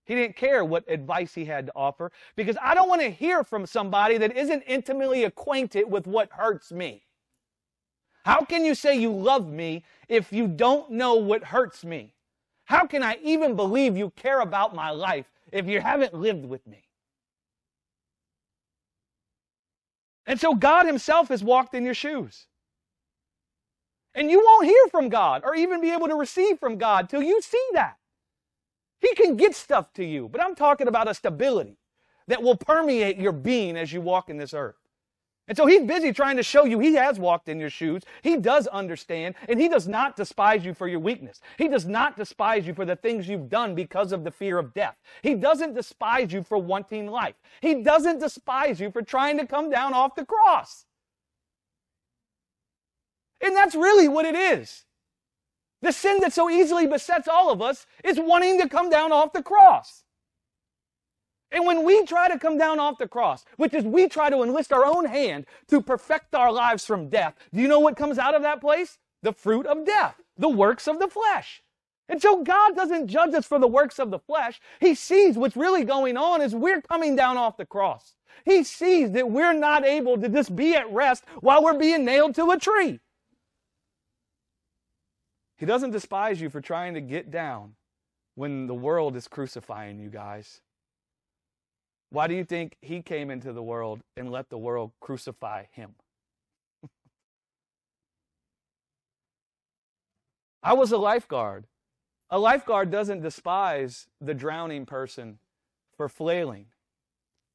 [0.06, 3.44] He didn't care what advice he had to offer because I don't want to hear
[3.44, 7.04] from somebody that isn't intimately acquainted with what hurts me.
[8.26, 12.16] How can you say you love me if you don't know what hurts me?
[12.66, 16.66] How can I even believe you care about my life if you haven't lived with
[16.68, 16.84] me?
[20.26, 22.46] And so God Himself has walked in your shoes.
[24.16, 27.22] And you won't hear from God or even be able to receive from God till
[27.22, 27.98] you see that.
[29.00, 31.78] He can get stuff to you, but I'm talking about a stability
[32.28, 34.76] that will permeate your being as you walk in this earth.
[35.48, 38.04] And so he's busy trying to show you he has walked in your shoes.
[38.22, 41.42] He does understand, and he does not despise you for your weakness.
[41.58, 44.76] He does not despise you for the things you've done because of the fear of
[44.76, 44.96] death.
[45.24, 47.34] He doesn't despise you for wanting life.
[47.62, 50.86] He doesn't despise you for trying to come down off the cross.
[53.42, 54.86] And that's really what it is.
[55.82, 59.32] The sin that so easily besets all of us is wanting to come down off
[59.32, 60.04] the cross.
[61.52, 64.44] And when we try to come down off the cross, which is we try to
[64.44, 68.20] enlist our own hand to perfect our lives from death, do you know what comes
[68.20, 69.00] out of that place?
[69.24, 71.64] The fruit of death, the works of the flesh.
[72.08, 74.60] And so God doesn't judge us for the works of the flesh.
[74.80, 78.16] He sees what's really going on is we're coming down off the cross.
[78.46, 82.36] He sees that we're not able to just be at rest while we're being nailed
[82.36, 83.00] to a tree.
[85.60, 87.76] He doesn't despise you for trying to get down
[88.36, 90.62] when the world is crucifying you guys.
[92.12, 95.96] Why do you think he came into the world and let the world crucify him?
[100.64, 101.66] I was a lifeguard.
[102.30, 105.40] A lifeguard doesn't despise the drowning person
[105.98, 106.68] for flailing.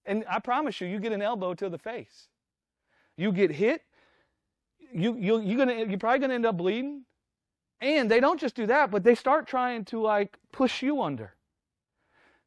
[0.04, 2.28] And I promise you, you get an elbow to the face.
[3.16, 3.80] You get hit,
[4.92, 7.06] you, you, you're, gonna, you're probably going to end up bleeding.
[7.80, 11.34] And they don't just do that, but they start trying to like push you under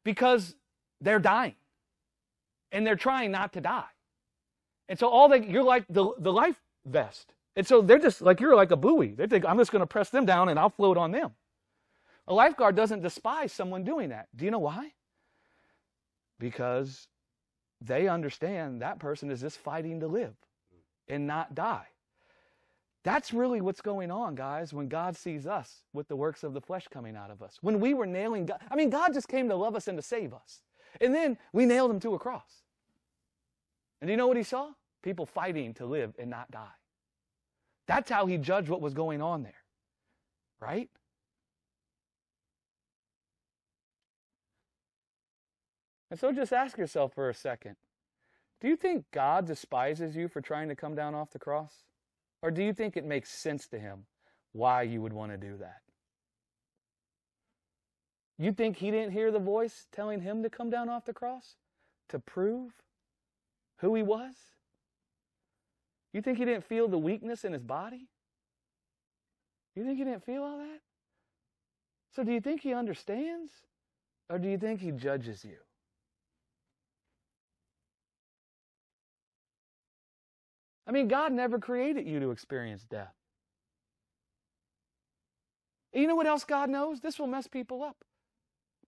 [0.04, 0.56] because
[1.00, 1.54] they're dying
[2.72, 3.84] and they're trying not to die.
[4.88, 7.34] And so all they, you're like the, the life vest.
[7.56, 9.08] And so they're just like, you're like a buoy.
[9.08, 11.32] They think, I'm just going to press them down and I'll float on them.
[12.26, 14.28] A lifeguard doesn't despise someone doing that.
[14.36, 14.92] Do you know why?
[16.38, 17.08] Because
[17.80, 20.34] they understand that person is just fighting to live
[21.08, 21.86] and not die.
[23.08, 26.60] That's really what's going on, guys, when God sees us with the works of the
[26.60, 27.56] flesh coming out of us.
[27.62, 30.02] When we were nailing God, I mean, God just came to love us and to
[30.02, 30.60] save us.
[31.00, 32.64] And then we nailed him to a cross.
[34.02, 34.72] And do you know what he saw?
[35.02, 36.76] People fighting to live and not die.
[37.86, 39.64] That's how he judged what was going on there.
[40.60, 40.90] Right?
[46.10, 47.76] And so just ask yourself for a second
[48.60, 51.72] do you think God despises you for trying to come down off the cross?
[52.42, 54.04] Or do you think it makes sense to him
[54.52, 55.80] why you would want to do that?
[58.38, 61.56] You think he didn't hear the voice telling him to come down off the cross
[62.08, 62.72] to prove
[63.78, 64.34] who he was?
[66.12, 68.08] You think he didn't feel the weakness in his body?
[69.74, 70.80] You think he didn't feel all that?
[72.14, 73.50] So do you think he understands?
[74.30, 75.58] Or do you think he judges you?
[80.88, 83.12] I mean, God never created you to experience death.
[85.92, 87.00] You know what else God knows?
[87.00, 88.04] This will mess people up.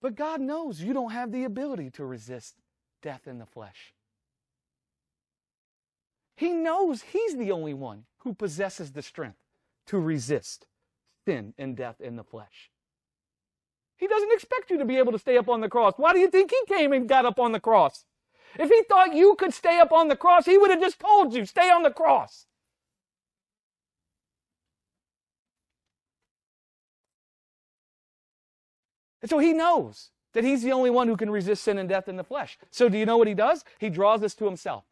[0.01, 2.55] But God knows you don't have the ability to resist
[3.03, 3.93] death in the flesh.
[6.37, 9.45] He knows He's the only one who possesses the strength
[9.89, 10.67] to resist
[11.27, 12.71] sin and death in the flesh.
[13.99, 15.95] He doesn't expect you to be able to stay up on the cross.
[15.99, 18.07] Why do you think He came and got up on the cross?
[18.59, 21.35] If he thought you could stay up on the cross, he would have just told
[21.35, 22.47] you, stay on the cross.
[29.23, 32.09] And so he knows that he's the only one who can resist sin and death
[32.09, 32.59] in the flesh.
[32.71, 33.65] So do you know what he does?
[33.79, 34.85] He draws us to himself.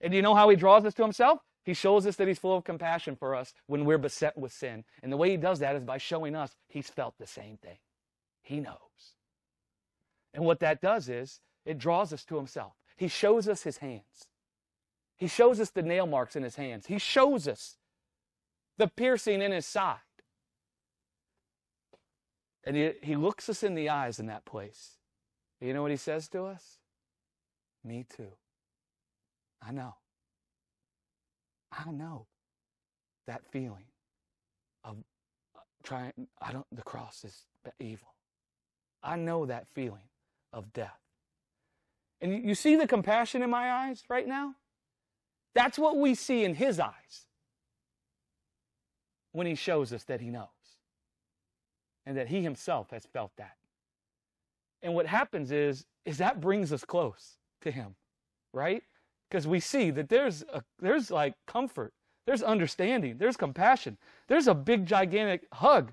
[0.00, 1.40] And do you know how he draws us to himself?
[1.64, 4.84] He shows us that he's full of compassion for us when we're beset with sin.
[5.02, 7.78] And the way he does that is by showing us he's felt the same thing.
[8.42, 8.76] He knows.
[10.34, 12.72] And what that does is it draws us to himself.
[13.02, 14.28] He shows us his hands.
[15.16, 16.86] He shows us the nail marks in his hands.
[16.86, 17.76] He shows us
[18.78, 19.96] the piercing in his side.
[22.62, 24.98] And he, he looks us in the eyes in that place.
[25.60, 26.78] You know what he says to us?
[27.82, 28.34] Me too.
[29.60, 29.96] I know.
[31.72, 32.26] I know
[33.26, 33.86] that feeling
[34.84, 34.98] of
[35.56, 37.46] uh, trying, I don't, the cross is
[37.80, 38.14] evil.
[39.02, 40.08] I know that feeling
[40.52, 41.00] of death.
[42.22, 44.54] And you see the compassion in my eyes right now?
[45.54, 47.26] That's what we see in his eyes
[49.32, 50.46] when he shows us that he knows
[52.06, 53.56] and that he himself has felt that.
[54.82, 57.94] And what happens is is that brings us close to him,
[58.52, 58.82] right?
[59.30, 61.92] Because we see that there's a, there's like comfort,
[62.26, 63.96] there's understanding, there's compassion.
[64.28, 65.92] There's a big gigantic hug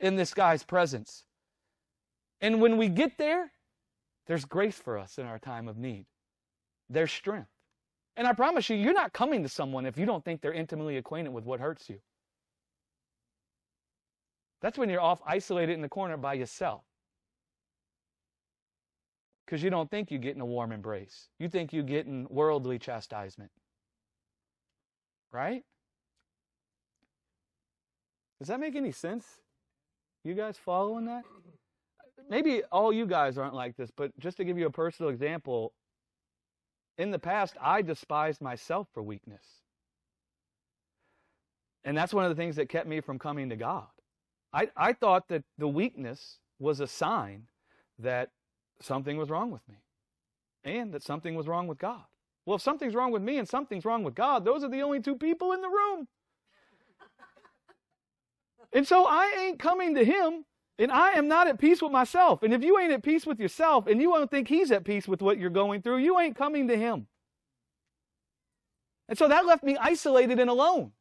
[0.00, 1.24] in this guy's presence.
[2.40, 3.52] And when we get there,
[4.28, 6.06] there's grace for us in our time of need.
[6.88, 7.48] There's strength.
[8.16, 10.96] And I promise you, you're not coming to someone if you don't think they're intimately
[10.98, 11.98] acquainted with what hurts you.
[14.60, 16.82] That's when you're off isolated in the corner by yourself.
[19.46, 21.28] Because you don't think you're getting a warm embrace.
[21.38, 23.50] You think you're getting worldly chastisement.
[25.32, 25.62] Right?
[28.40, 29.24] Does that make any sense?
[30.24, 31.24] You guys following that?
[32.28, 35.72] Maybe all you guys aren't like this, but just to give you a personal example,
[36.96, 39.44] in the past, I despised myself for weakness.
[41.84, 43.86] And that's one of the things that kept me from coming to God.
[44.52, 47.44] I, I thought that the weakness was a sign
[47.98, 48.30] that
[48.80, 49.76] something was wrong with me
[50.64, 52.04] and that something was wrong with God.
[52.46, 55.00] Well, if something's wrong with me and something's wrong with God, those are the only
[55.00, 56.08] two people in the room.
[58.72, 60.44] and so I ain't coming to Him
[60.78, 62.42] and I am not at peace with myself.
[62.42, 65.08] And if you ain't at peace with yourself and you don't think he's at peace
[65.08, 67.08] with what you're going through, you ain't coming to him.
[69.08, 70.92] And so that left me isolated and alone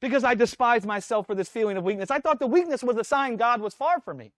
[0.00, 2.10] because I despised myself for this feeling of weakness.
[2.10, 4.32] I thought the weakness was a sign God was far from me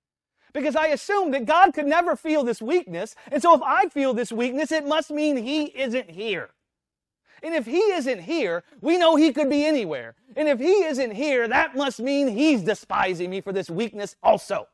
[0.55, 3.15] because I assumed that God could never feel this weakness.
[3.31, 6.51] And so if I feel this weakness, it must mean he isn't here.
[7.43, 10.15] And if he isn't here, we know he could be anywhere.
[10.37, 14.69] And if he isn't here, that must mean he's despising me for this weakness also.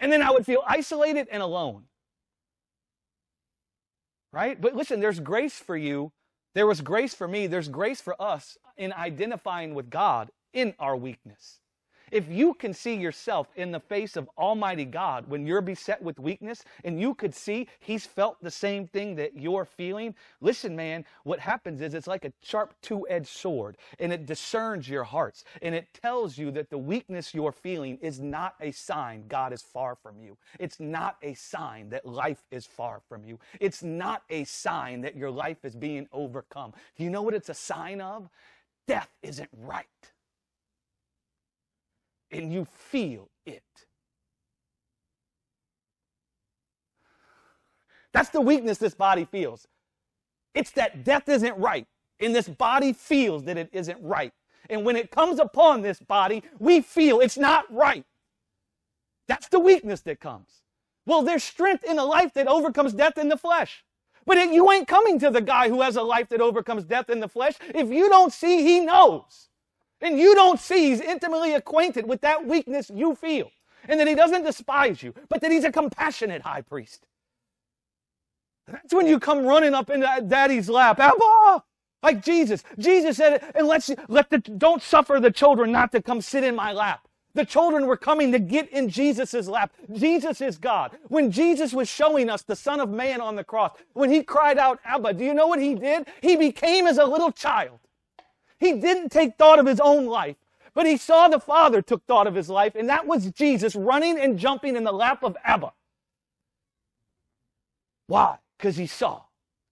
[0.00, 1.84] And then I would feel isolated and alone.
[4.32, 4.60] Right?
[4.60, 6.12] But listen, there's grace for you.
[6.54, 7.46] There was grace for me.
[7.46, 11.60] There's grace for us in identifying with God in our weakness.
[12.10, 16.18] If you can see yourself in the face of Almighty God when you're beset with
[16.18, 21.04] weakness and you could see He's felt the same thing that you're feeling, listen, man,
[21.24, 25.44] what happens is it's like a sharp two edged sword and it discerns your hearts
[25.62, 29.62] and it tells you that the weakness you're feeling is not a sign God is
[29.62, 30.36] far from you.
[30.58, 33.38] It's not a sign that life is far from you.
[33.60, 36.72] It's not a sign that your life is being overcome.
[36.96, 38.28] Do you know what it's a sign of?
[38.86, 39.86] Death isn't right
[42.30, 43.62] and you feel it.
[48.12, 49.66] That's the weakness this body feels.
[50.54, 51.86] It's that death isn't right,
[52.20, 54.32] and this body feels that it isn't right.
[54.70, 58.04] And when it comes upon this body, we feel it's not right.
[59.28, 60.62] That's the weakness that comes.
[61.06, 63.84] Well, there's strength in a life that overcomes death in the flesh.
[64.26, 67.20] But you ain't coming to the guy who has a life that overcomes death in
[67.20, 69.47] the flesh if you don't see he knows.
[70.00, 73.50] And you don't see he's intimately acquainted with that weakness you feel.
[73.88, 77.06] and that he doesn't despise you, but that he's a compassionate high priest.
[78.70, 81.00] That's when you come running up into daddy's lap.
[81.00, 81.64] Abba!
[82.02, 82.64] Like Jesus.
[82.78, 86.54] Jesus said, and let's let the don't suffer the children not to come sit in
[86.56, 87.08] my lap.
[87.34, 89.72] The children were coming to get in Jesus' lap.
[89.92, 90.92] Jesus is God.
[91.08, 94.58] When Jesus was showing us the Son of Man on the cross, when he cried
[94.58, 96.08] out, Abba, do you know what he did?
[96.22, 97.80] He became as a little child.
[98.58, 100.36] He didn't take thought of his own life,
[100.74, 104.18] but he saw the Father took thought of his life, and that was Jesus running
[104.18, 105.72] and jumping in the lap of Abba.
[108.08, 108.38] Why?
[108.56, 109.22] Because he saw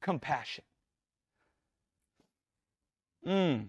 [0.00, 0.64] compassion.
[3.26, 3.68] Mm.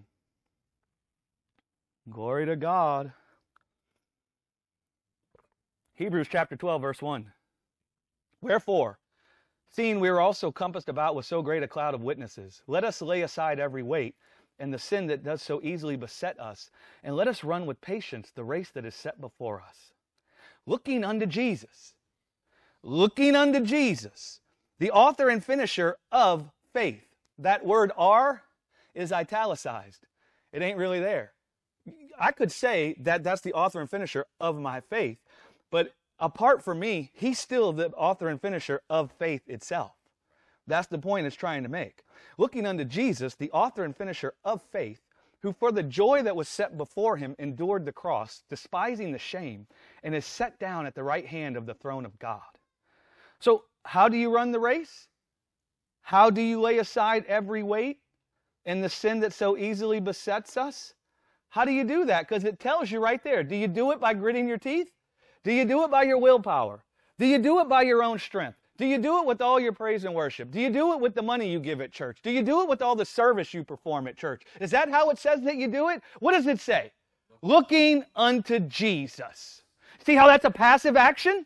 [2.08, 3.12] Glory to God.
[5.94, 7.32] Hebrews chapter 12, verse 1.
[8.40, 9.00] Wherefore,
[9.68, 13.02] seeing we are also compassed about with so great a cloud of witnesses, let us
[13.02, 14.14] lay aside every weight
[14.58, 16.70] and the sin that does so easily beset us,
[17.02, 19.92] and let us run with patience the race that is set before us.
[20.66, 21.94] Looking unto Jesus,
[22.82, 24.40] looking unto Jesus,
[24.78, 27.04] the author and finisher of faith.
[27.38, 28.42] That word "are"
[28.94, 30.06] is italicized.
[30.52, 31.32] It ain't really there.
[32.18, 35.18] I could say that that's the author and finisher of my faith,
[35.70, 39.92] but apart from me, he's still the author and finisher of faith itself.
[40.66, 42.02] That's the point it's trying to make.
[42.36, 45.00] Looking unto Jesus, the author and finisher of faith,
[45.40, 49.66] who for the joy that was set before him endured the cross, despising the shame,
[50.02, 52.40] and is set down at the right hand of the throne of God.
[53.38, 55.08] So, how do you run the race?
[56.02, 58.00] How do you lay aside every weight
[58.66, 60.94] and the sin that so easily besets us?
[61.50, 62.28] How do you do that?
[62.28, 63.42] Because it tells you right there.
[63.42, 64.88] Do you do it by gritting your teeth?
[65.44, 66.84] Do you do it by your willpower?
[67.18, 68.58] Do you do it by your own strength?
[68.78, 70.52] Do you do it with all your praise and worship?
[70.52, 72.20] Do you do it with the money you give at church?
[72.22, 74.44] Do you do it with all the service you perform at church?
[74.60, 76.00] Is that how it says that you do it?
[76.20, 76.92] What does it say?
[77.42, 79.64] Looking unto Jesus.
[80.06, 81.44] See how that's a passive action?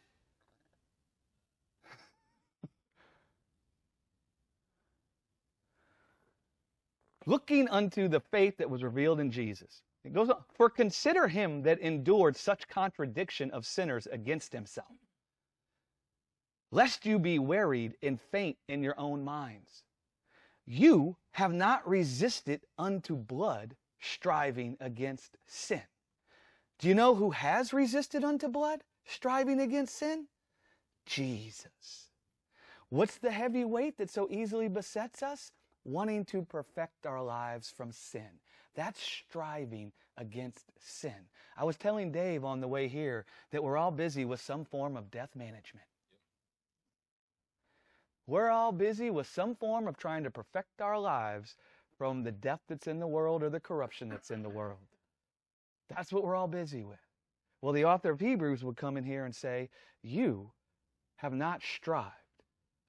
[7.27, 9.81] Looking unto the faith that was revealed in Jesus.
[10.05, 14.89] It goes on, for consider him that endured such contradiction of sinners against himself,
[16.73, 19.85] lest you be wearied and faint in your own minds.
[20.67, 25.83] You have not resisted unto blood, striving against sin.
[26.79, 30.27] Do you know who has resisted unto blood, striving against sin?
[31.07, 32.09] Jesus.
[32.89, 35.53] What's the heavy weight that so easily besets us?
[35.85, 38.41] Wanting to perfect our lives from sin.
[38.75, 41.29] That's striving against sin.
[41.57, 44.97] I was telling Dave on the way here that we're all busy with some form
[44.97, 45.87] of death management.
[48.27, 51.57] We're all busy with some form of trying to perfect our lives
[51.99, 54.79] from the death that's in the world or the corruption that's in the world.
[55.89, 56.99] That's what we're all busy with.
[57.61, 59.71] Well, the author of Hebrews would come in here and say,
[60.03, 60.51] You
[61.17, 62.13] have not strived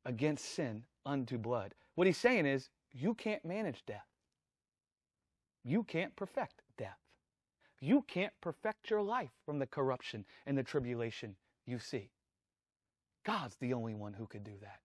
[0.05, 1.75] against sin unto blood.
[1.95, 4.07] What he's saying is, you can't manage death.
[5.63, 6.97] You can't perfect death.
[7.79, 12.11] You can't perfect your life from the corruption and the tribulation you see.
[13.25, 14.79] God's the only one who could do that.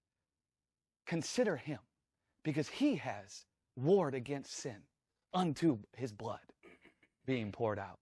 [1.08, 1.78] Consider Him
[2.44, 4.76] because He has warred against sin
[5.34, 6.38] unto His blood
[7.26, 7.98] being poured out.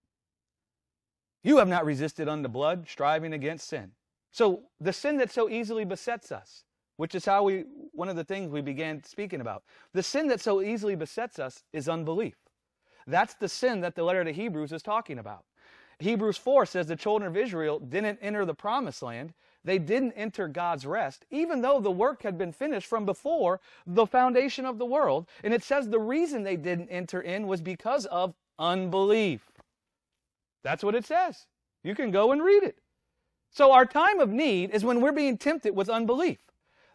[1.43, 3.93] You have not resisted unto blood, striving against sin.
[4.33, 6.65] So the sin that so easily besets us,
[6.97, 10.41] which is how we, one of the things we began speaking about, the sin that
[10.41, 12.35] so easily besets us is unbelief.
[13.07, 15.45] That's the sin that the letter to Hebrews is talking about.
[16.01, 19.33] Hebrews 4 says the children of Israel didn't enter the promised land.
[19.67, 24.07] They didn't enter God's rest, even though the work had been finished from before the
[24.07, 25.27] foundation of the world.
[25.43, 29.51] And it says the reason they didn't enter in was because of unbelief.
[30.62, 31.47] That's what it says.
[31.83, 32.79] You can go and read it.
[33.51, 36.39] So our time of need is when we're being tempted with unbelief.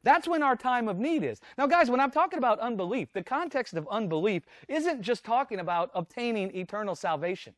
[0.03, 1.41] That's when our time of need is.
[1.57, 5.91] Now, guys, when I'm talking about unbelief, the context of unbelief isn't just talking about
[5.93, 7.53] obtaining eternal salvation.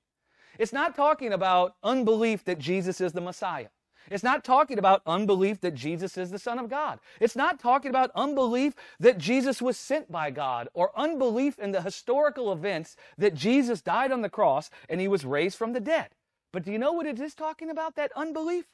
[0.57, 3.68] It's not talking about unbelief that Jesus is the Messiah.
[4.12, 6.99] It's not talking about unbelief that Jesus is the Son of God.
[7.20, 11.82] It's not talking about unbelief that Jesus was sent by God or unbelief in the
[11.82, 16.10] historical events that Jesus died on the cross and he was raised from the dead.
[16.51, 18.66] But do you know what it is talking about, that unbelief?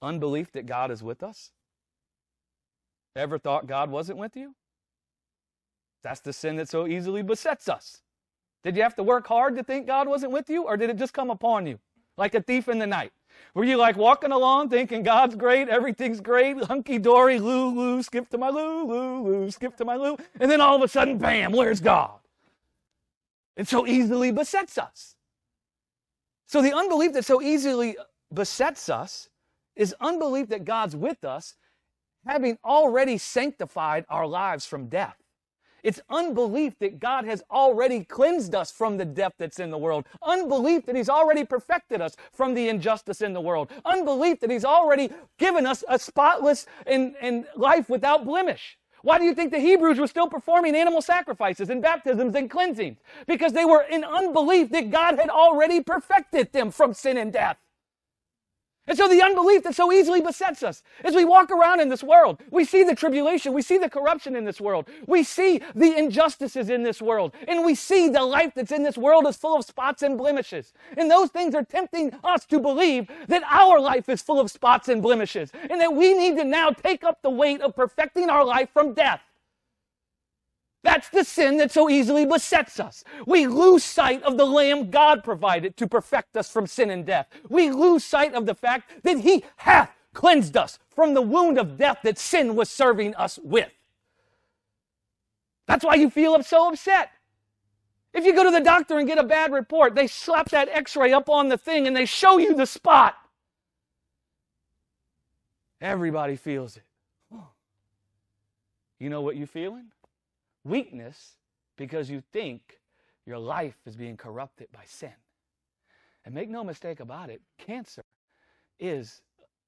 [0.00, 1.52] Unbelief that God is with us
[3.14, 4.54] Ever thought God wasn't with you?
[6.02, 8.02] That's the sin that so easily besets us.
[8.64, 10.96] Did you have to work hard to think God wasn't with you, or did it
[10.96, 11.78] just come upon you
[12.16, 13.12] like a thief in the night?
[13.54, 18.28] Were you like walking along thinking God's great, everything's great, hunky dory, loo loo, skip
[18.30, 21.18] to my loo loo loo, skip to my loo, and then all of a sudden,
[21.18, 22.18] bam, where's God?
[23.56, 25.16] It so easily besets us.
[26.46, 27.96] So the unbelief that so easily
[28.32, 29.28] besets us
[29.76, 31.54] is unbelief that God's with us,
[32.26, 35.21] having already sanctified our lives from death.
[35.82, 40.06] It's unbelief that God has already cleansed us from the death that's in the world.
[40.22, 43.70] Unbelief that He's already perfected us from the injustice in the world.
[43.84, 48.78] Unbelief that He's already given us a spotless and, and life without blemish.
[49.02, 52.98] Why do you think the Hebrews were still performing animal sacrifices and baptisms and cleansings?
[53.26, 57.58] Because they were in unbelief that God had already perfected them from sin and death.
[58.92, 62.04] And so the unbelief that so easily besets us as we walk around in this
[62.04, 65.96] world, we see the tribulation, we see the corruption in this world, we see the
[65.96, 69.56] injustices in this world, and we see the life that's in this world is full
[69.56, 70.74] of spots and blemishes.
[70.98, 74.90] And those things are tempting us to believe that our life is full of spots
[74.90, 78.44] and blemishes, and that we need to now take up the weight of perfecting our
[78.44, 79.22] life from death.
[80.82, 83.04] That's the sin that so easily besets us.
[83.26, 87.28] We lose sight of the Lamb God provided to perfect us from sin and death.
[87.48, 91.78] We lose sight of the fact that He hath cleansed us from the wound of
[91.78, 93.70] death that sin was serving us with.
[95.66, 97.10] That's why you feel so upset.
[98.12, 100.96] If you go to the doctor and get a bad report, they slap that x
[100.96, 103.14] ray up on the thing and they show you the spot.
[105.80, 106.82] Everybody feels it.
[108.98, 109.86] You know what you're feeling?
[110.64, 111.36] Weakness
[111.76, 112.78] because you think
[113.26, 115.14] your life is being corrupted by sin.
[116.24, 118.04] And make no mistake about it, cancer
[118.78, 119.22] is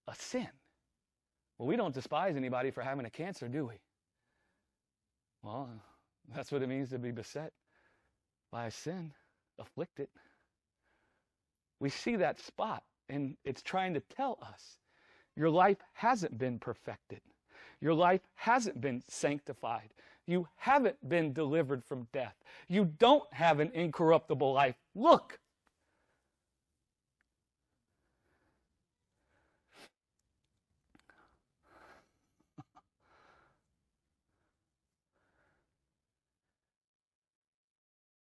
[0.06, 0.48] a sin.
[1.58, 3.74] Well, we don't despise anybody for having a cancer, do we?
[5.42, 5.68] Well,
[6.34, 7.52] that's what it means to be beset
[8.50, 9.12] by a sin,
[9.58, 10.08] afflicted.
[11.80, 14.78] We see that spot, and it's trying to tell us
[15.36, 17.20] your life hasn't been perfected.
[17.80, 19.90] Your life hasn't been sanctified.
[20.26, 22.34] You haven't been delivered from death.
[22.68, 24.76] You don't have an incorruptible life.
[24.94, 25.38] Look.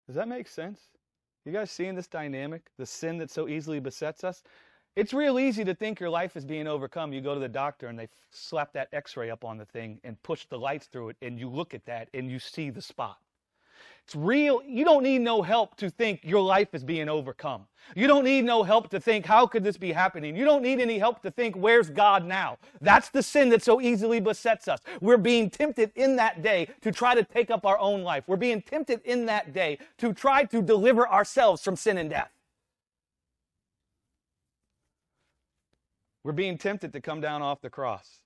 [0.08, 0.82] Does that make sense?
[1.45, 2.64] You guys seeing this dynamic?
[2.78, 4.43] The sin that so easily besets us?
[4.96, 7.14] It's real easy to think your life is being overcome.
[7.14, 10.00] You go to the doctor and they slap that x ray up on the thing
[10.04, 12.82] and push the lights through it, and you look at that and you see the
[12.82, 13.18] spot.
[14.04, 14.62] It's real.
[14.66, 17.68] You don't need no help to think your life is being overcome.
[17.96, 20.36] You don't need no help to think, how could this be happening?
[20.36, 22.58] You don't need any help to think, where's God now?
[22.82, 24.80] That's the sin that so easily besets us.
[25.00, 28.26] We're being tempted in that day to try to take up our own life.
[28.28, 32.32] We're being tempted in that day to try to deliver ourselves from sin and death.
[36.24, 38.20] We're being tempted to come down off the cross,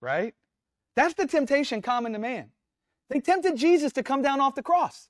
[0.00, 0.34] right?
[0.96, 2.50] That's the temptation common to man.
[3.10, 5.08] They tempted Jesus to come down off the cross.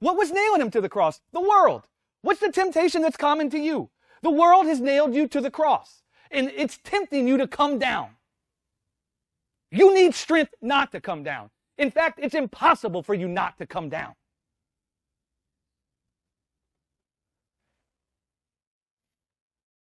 [0.00, 1.20] What was nailing him to the cross?
[1.32, 1.86] The world.
[2.22, 3.90] What's the temptation that's common to you?
[4.22, 8.10] The world has nailed you to the cross, and it's tempting you to come down.
[9.70, 11.50] You need strength not to come down.
[11.78, 14.14] In fact, it's impossible for you not to come down.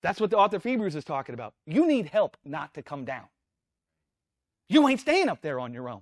[0.05, 1.55] That's what the author of Hebrews is talking about.
[1.65, 3.23] You need help not to come down.
[4.69, 6.01] You ain't staying up there on your own.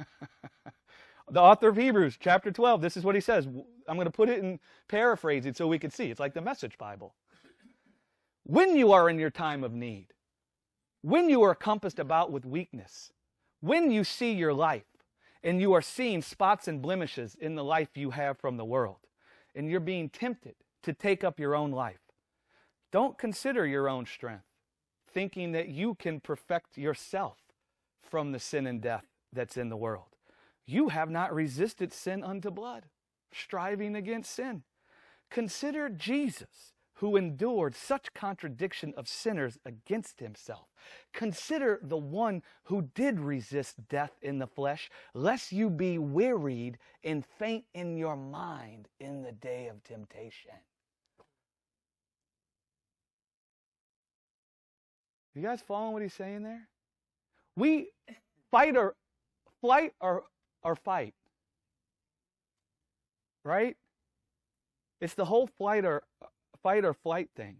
[1.30, 3.46] the author of Hebrews, chapter 12, this is what he says.
[3.46, 4.58] I'm going to put it in
[4.88, 6.10] paraphrasing so we can see.
[6.10, 7.14] It's like the message Bible.
[8.42, 10.08] When you are in your time of need,
[11.02, 13.12] when you are compassed about with weakness,
[13.60, 14.82] when you see your life
[15.40, 18.96] and you are seeing spots and blemishes in the life you have from the world,
[19.54, 22.00] and you're being tempted to take up your own life.
[22.92, 24.44] Don't consider your own strength,
[25.12, 27.38] thinking that you can perfect yourself
[28.02, 30.16] from the sin and death that's in the world.
[30.66, 32.84] You have not resisted sin unto blood,
[33.32, 34.62] striving against sin.
[35.30, 40.68] Consider Jesus who endured such contradiction of sinners against himself.
[41.12, 47.24] Consider the one who did resist death in the flesh, lest you be wearied and
[47.38, 50.52] faint in your mind in the day of temptation.
[55.34, 56.68] You guys following what he's saying there?
[57.56, 57.90] We
[58.52, 58.94] fight or
[59.60, 60.24] flight or
[60.62, 61.14] or fight.
[63.42, 63.76] Right?
[65.00, 66.04] It's the whole flight or
[66.64, 67.58] fight or flight thing.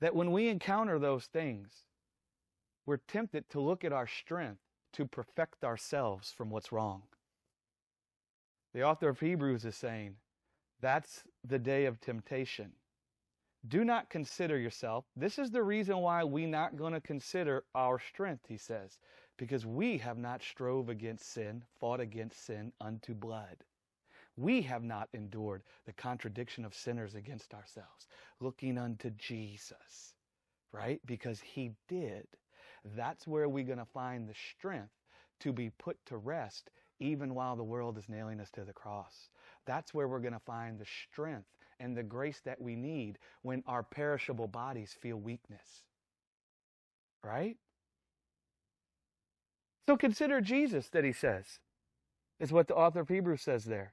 [0.00, 1.84] That when we encounter those things,
[2.84, 4.62] we're tempted to look at our strength
[4.94, 7.02] to perfect ourselves from what's wrong.
[8.74, 10.16] The author of Hebrews is saying
[10.80, 12.72] that's the day of temptation
[13.68, 15.04] do not consider yourself.
[15.16, 18.98] This is the reason why we're not going to consider our strength, he says,
[19.36, 23.56] because we have not strove against sin, fought against sin unto blood.
[24.36, 28.06] We have not endured the contradiction of sinners against ourselves,
[28.40, 30.14] looking unto Jesus,
[30.72, 31.00] right?
[31.06, 32.26] Because he did.
[32.96, 34.92] That's where we're going to find the strength
[35.40, 39.28] to be put to rest even while the world is nailing us to the cross.
[39.66, 43.62] That's where we're going to find the strength and the grace that we need when
[43.66, 45.82] our perishable bodies feel weakness.
[47.22, 47.56] Right?
[49.86, 51.60] So consider Jesus that he says,
[52.40, 53.92] is what the author of Hebrews says there.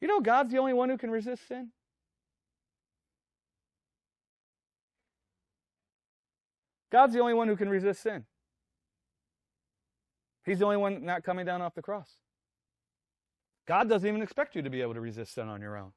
[0.00, 1.70] You know, God's the only one who can resist sin.
[6.90, 8.24] God's the only one who can resist sin.
[10.44, 12.16] He's the only one not coming down off the cross.
[13.68, 15.92] God doesn't even expect you to be able to resist sin on your own.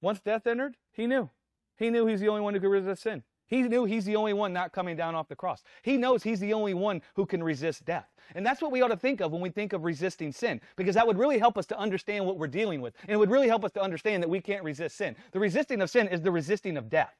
[0.00, 1.30] Once death entered, he knew.
[1.76, 3.22] He knew he's the only one who could resist sin.
[3.48, 5.62] He knew he's the only one not coming down off the cross.
[5.82, 8.08] He knows he's the only one who can resist death.
[8.34, 10.96] And that's what we ought to think of when we think of resisting sin, because
[10.96, 12.94] that would really help us to understand what we're dealing with.
[13.02, 15.14] And it would really help us to understand that we can't resist sin.
[15.30, 17.14] The resisting of sin is the resisting of death.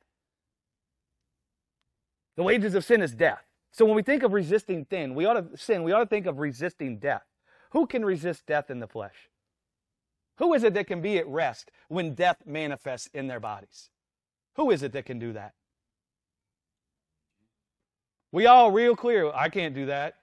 [2.36, 3.44] The wages of sin is death.
[3.70, 6.26] So when we think of resisting sin, we ought to sin, we ought to think
[6.26, 7.24] of resisting death.
[7.70, 9.28] Who can resist death in the flesh?
[10.38, 13.90] Who is it that can be at rest when death manifests in their bodies?
[14.56, 15.52] Who is it that can do that?
[18.36, 20.16] We all real clear, I can't do that.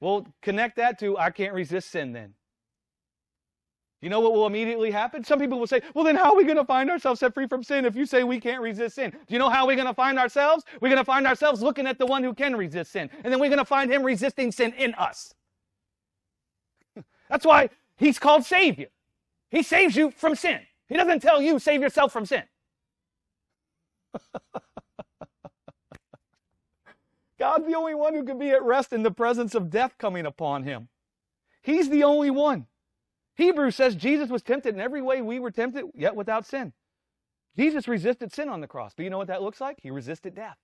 [0.00, 2.34] Well, connect that to I can't resist sin then.
[4.02, 5.22] You know what will immediately happen?
[5.22, 7.46] Some people will say, well, then how are we going to find ourselves set free
[7.46, 9.12] from sin if you say we can't resist sin?
[9.12, 10.64] Do you know how we're going to find ourselves?
[10.80, 13.08] We're going to find ourselves looking at the one who can resist sin.
[13.22, 15.32] And then we're going to find him resisting sin in us.
[17.30, 18.88] That's why he's called Savior.
[19.52, 20.58] He saves you from sin.
[20.88, 22.42] He doesn't tell you, save yourself from sin.
[27.38, 30.26] God's the only one who can be at rest in the presence of death coming
[30.26, 30.88] upon him.
[31.62, 32.66] He's the only one.
[33.34, 36.72] Hebrews says Jesus was tempted in every way we were tempted, yet without sin.
[37.56, 38.92] Jesus resisted sin on the cross.
[38.96, 39.78] But you know what that looks like?
[39.82, 40.56] He resisted death.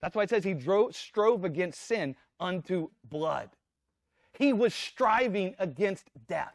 [0.00, 3.50] That's why it says he drove, strove against sin unto blood.
[4.32, 6.54] He was striving against death.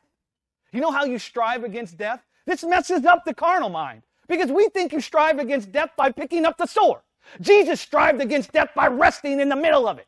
[0.71, 2.23] You know how you strive against death?
[2.45, 6.45] This messes up the carnal mind because we think you strive against death by picking
[6.45, 7.01] up the sword.
[7.41, 10.07] Jesus strived against death by resting in the middle of it.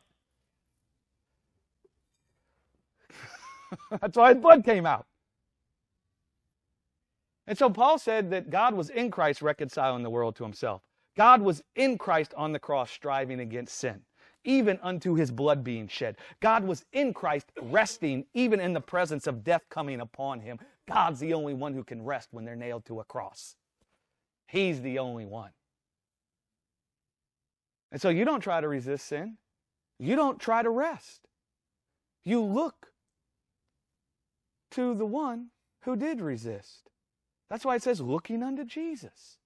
[4.00, 5.06] That's why his blood came out.
[7.46, 10.82] And so Paul said that God was in Christ reconciling the world to himself.
[11.16, 14.00] God was in Christ on the cross striving against sin,
[14.44, 16.16] even unto his blood being shed.
[16.40, 20.58] God was in Christ resting even in the presence of death coming upon him.
[20.88, 23.56] God's the only one who can rest when they're nailed to a cross.
[24.46, 25.50] He's the only one.
[27.92, 29.38] And so you don't try to resist sin.
[29.98, 31.28] You don't try to rest.
[32.24, 32.88] You look
[34.72, 35.48] to the one
[35.82, 36.90] who did resist.
[37.48, 39.38] That's why it says, looking unto Jesus.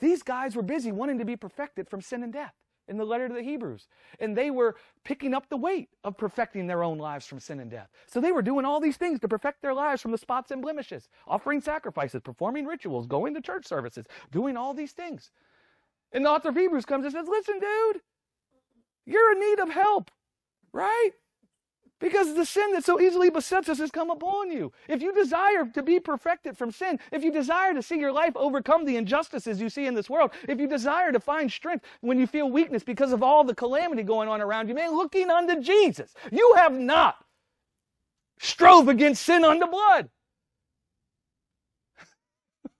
[0.00, 2.54] These guys were busy wanting to be perfected from sin and death
[2.88, 3.86] in the letter to the Hebrews.
[4.18, 7.70] And they were picking up the weight of perfecting their own lives from sin and
[7.70, 7.90] death.
[8.06, 10.62] So they were doing all these things to perfect their lives from the spots and
[10.62, 15.30] blemishes, offering sacrifices, performing rituals, going to church services, doing all these things.
[16.12, 18.00] And the author of Hebrews comes and says, Listen, dude,
[19.06, 20.10] you're in need of help,
[20.72, 21.10] right?
[22.00, 24.72] Because the sin that so easily besets us has come upon you.
[24.86, 28.34] If you desire to be perfected from sin, if you desire to see your life
[28.36, 32.18] overcome the injustices you see in this world, if you desire to find strength when
[32.18, 35.60] you feel weakness because of all the calamity going on around you, man, looking unto
[35.60, 37.16] Jesus, you have not
[38.38, 40.08] strove against sin unto blood.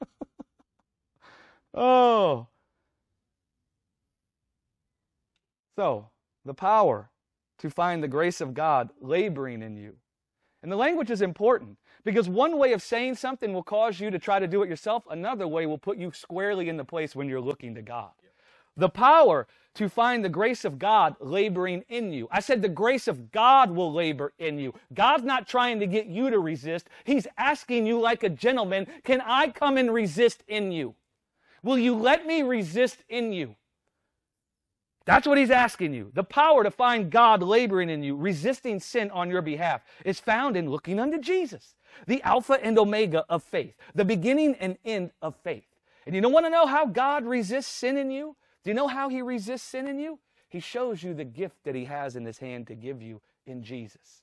[1.74, 2.47] oh.
[5.79, 6.09] So,
[6.45, 7.09] the power
[7.61, 9.95] to find the grace of God laboring in you.
[10.61, 14.18] And the language is important because one way of saying something will cause you to
[14.18, 17.29] try to do it yourself, another way will put you squarely in the place when
[17.29, 18.11] you're looking to God.
[18.76, 22.26] The power to find the grace of God laboring in you.
[22.33, 24.74] I said the grace of God will labor in you.
[24.95, 26.89] God's not trying to get you to resist.
[27.05, 30.97] He's asking you like a gentleman, can I come and resist in you?
[31.62, 33.55] Will you let me resist in you?
[35.09, 36.11] That's what he's asking you.
[36.12, 40.54] The power to find God laboring in you, resisting sin on your behalf, is found
[40.54, 45.34] in looking unto Jesus, the Alpha and Omega of faith, the beginning and end of
[45.36, 45.64] faith.
[46.04, 48.36] And you don't want to know how God resists sin in you?
[48.62, 50.18] Do you know how he resists sin in you?
[50.50, 53.62] He shows you the gift that he has in his hand to give you in
[53.62, 54.20] Jesus.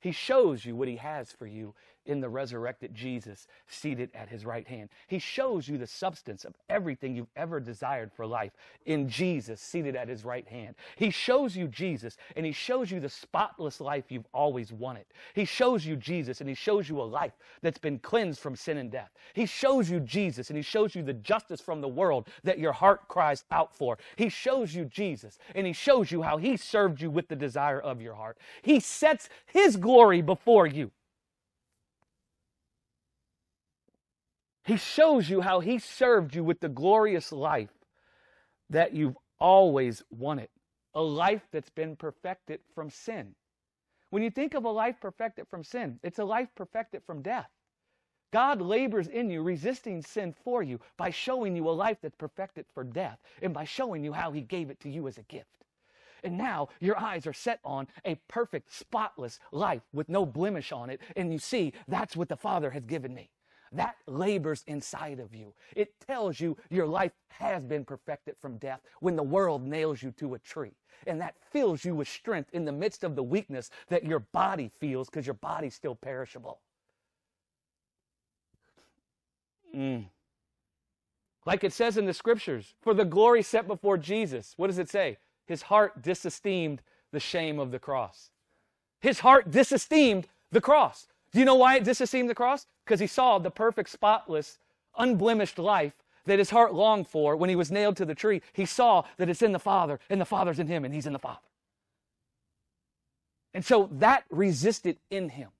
[0.00, 1.74] He shows you what he has for you
[2.06, 4.88] in the resurrected Jesus seated at his right hand.
[5.06, 8.52] He shows you the substance of everything you've ever desired for life
[8.86, 10.74] in Jesus seated at his right hand.
[10.96, 15.04] He shows you Jesus and he shows you the spotless life you've always wanted.
[15.34, 17.32] He shows you Jesus and he shows you a life
[17.62, 19.10] that's been cleansed from sin and death.
[19.34, 22.72] He shows you Jesus and he shows you the justice from the world that your
[22.72, 23.98] heart cries out for.
[24.16, 27.80] He shows you Jesus and he shows you how he served you with the desire
[27.80, 28.38] of your heart.
[28.62, 30.90] He sets his glory before you.
[34.70, 37.72] He shows you how He served you with the glorious life
[38.68, 40.48] that you've always wanted
[40.94, 43.34] a life that's been perfected from sin.
[44.10, 47.50] When you think of a life perfected from sin, it's a life perfected from death.
[48.32, 52.64] God labors in you, resisting sin for you by showing you a life that's perfected
[52.72, 55.64] for death and by showing you how He gave it to you as a gift.
[56.22, 60.90] And now your eyes are set on a perfect, spotless life with no blemish on
[60.90, 61.00] it.
[61.16, 63.30] And you see, that's what the Father has given me
[63.72, 65.52] that labors inside of you.
[65.76, 70.10] It tells you your life has been perfected from death when the world nails you
[70.12, 70.72] to a tree.
[71.06, 74.70] And that fills you with strength in the midst of the weakness that your body
[74.80, 76.60] feels because your body's still perishable.
[79.74, 80.06] Mm.
[81.46, 84.90] Like it says in the scriptures, for the glory set before Jesus, what does it
[84.90, 85.18] say?
[85.46, 88.30] His heart disesteemed the shame of the cross.
[89.00, 91.06] His heart disesteemed the cross.
[91.32, 92.66] Do you know why it disesteemed the cross?
[92.90, 94.58] Because he saw the perfect, spotless,
[94.98, 95.92] unblemished life
[96.26, 98.42] that his heart longed for when he was nailed to the tree.
[98.52, 101.12] He saw that it's in the Father, and the Father's in him, and he's in
[101.12, 101.38] the Father.
[103.54, 105.50] And so that resisted in him.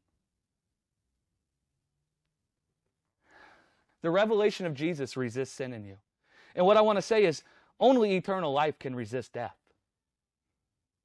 [4.02, 5.98] The revelation of Jesus resists sin in you.
[6.56, 7.44] And what I want to say is
[7.78, 9.54] only eternal life can resist death.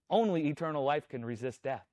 [0.10, 1.86] Only eternal life can resist death.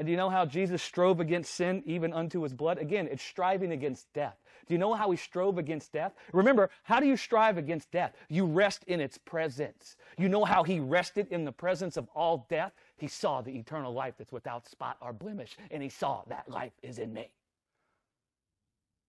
[0.00, 2.78] And do you know how Jesus strove against sin even unto his blood?
[2.78, 4.38] Again, it's striving against death.
[4.66, 6.14] Do you know how he strove against death?
[6.32, 8.14] Remember, how do you strive against death?
[8.30, 9.98] You rest in its presence.
[10.16, 12.72] You know how he rested in the presence of all death?
[12.96, 16.72] He saw the eternal life that's without spot or blemish, and he saw that life
[16.82, 17.28] is in me.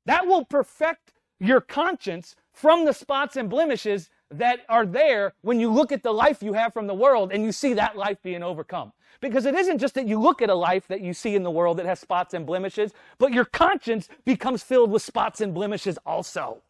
[0.08, 5.72] That will perfect your conscience from the spots and blemishes that are there when you
[5.72, 8.44] look at the life you have from the world and you see that life being
[8.44, 8.94] overcome.
[9.20, 11.52] Because it isn't just that you look at a life that you see in the
[11.52, 15.98] world that has spots and blemishes, but your conscience becomes filled with spots and blemishes
[16.06, 16.62] also.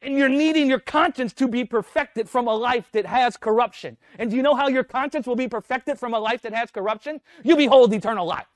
[0.00, 3.96] And you're needing your conscience to be perfected from a life that has corruption.
[4.18, 6.70] And do you know how your conscience will be perfected from a life that has
[6.70, 7.20] corruption?
[7.42, 8.46] You behold eternal life.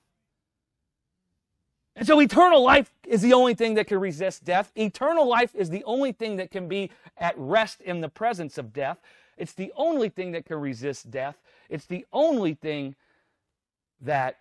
[1.94, 4.72] And so eternal life is the only thing that can resist death.
[4.76, 8.72] Eternal life is the only thing that can be at rest in the presence of
[8.72, 8.98] death.
[9.36, 11.36] It's the only thing that can resist death.
[11.68, 12.94] It's the only thing
[14.00, 14.38] that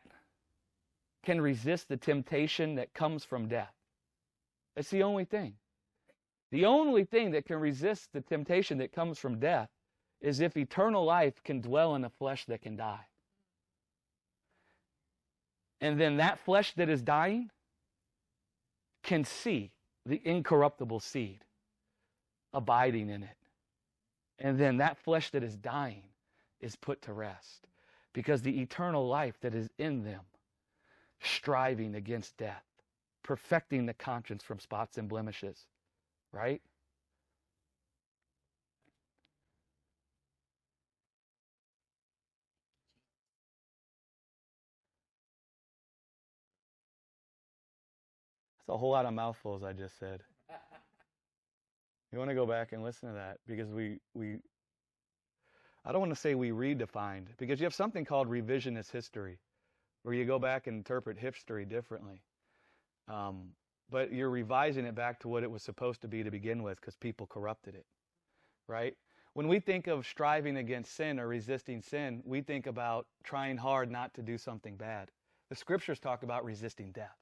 [1.24, 3.74] can resist the temptation that comes from death.
[4.76, 5.56] It's the only thing.
[6.52, 9.70] The only thing that can resist the temptation that comes from death
[10.20, 13.06] is if eternal life can dwell in a flesh that can die.
[15.82, 17.50] And then that flesh that is dying
[19.04, 19.72] can see
[20.06, 21.44] the incorruptible seed
[22.54, 23.38] abiding in it.
[24.40, 26.04] And then that flesh that is dying
[26.60, 27.68] is put to rest
[28.14, 30.22] because the eternal life that is in them,
[31.22, 32.64] striving against death,
[33.24, 35.66] perfecting the conscience from spots and blemishes,
[36.32, 36.62] right?
[48.72, 50.24] A whole lot of mouthfuls I just said.
[52.12, 54.38] You want to go back and listen to that because we we
[55.86, 59.40] I don't want to say we redefined because you have something called revisionist history
[60.04, 62.22] where you go back and interpret history differently.
[63.08, 63.50] Um,
[63.90, 66.80] but you're revising it back to what it was supposed to be to begin with
[66.80, 67.86] because people corrupted it.
[68.68, 68.96] Right?
[69.34, 73.90] When we think of striving against sin or resisting sin, we think about trying hard
[73.90, 75.10] not to do something bad.
[75.50, 77.18] The scriptures talk about resisting death.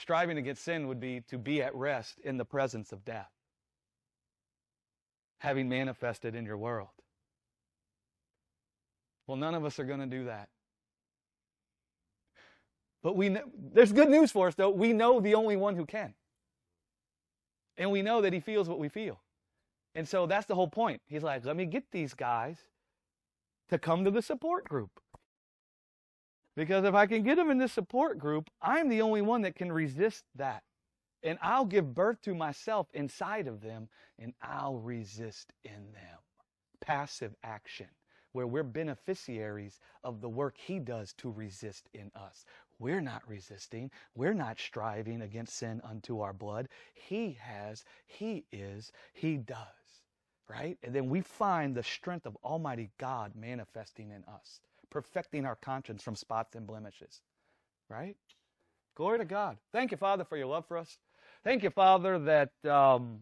[0.00, 3.28] Striving against sin would be to be at rest in the presence of death,
[5.40, 6.88] having manifested in your world.
[9.26, 10.48] Well, none of us are going to do that.
[13.02, 14.70] But we know, there's good news for us, though.
[14.70, 16.14] We know the only one who can.
[17.76, 19.20] And we know that he feels what we feel.
[19.94, 21.02] And so that's the whole point.
[21.08, 22.56] He's like, let me get these guys
[23.68, 24.98] to come to the support group.
[26.56, 29.56] Because if I can get them in this support group, I'm the only one that
[29.56, 30.62] can resist that.
[31.22, 33.88] And I'll give birth to myself inside of them
[34.18, 36.18] and I'll resist in them.
[36.80, 37.88] Passive action.
[38.32, 42.44] where we're beneficiaries of the work He does to resist in us.
[42.78, 43.90] We're not resisting.
[44.14, 46.68] We're not striving against sin unto our blood.
[46.94, 49.58] He has, He is, He does.
[50.48, 50.78] Right?
[50.82, 54.60] And then we find the strength of Almighty God manifesting in us,
[54.90, 57.20] perfecting our conscience from spots and blemishes.
[57.88, 58.16] Right?
[58.96, 59.58] Glory to God.
[59.72, 60.98] Thank you, Father, for your love for us.
[61.44, 63.20] Thank you, Father, that um,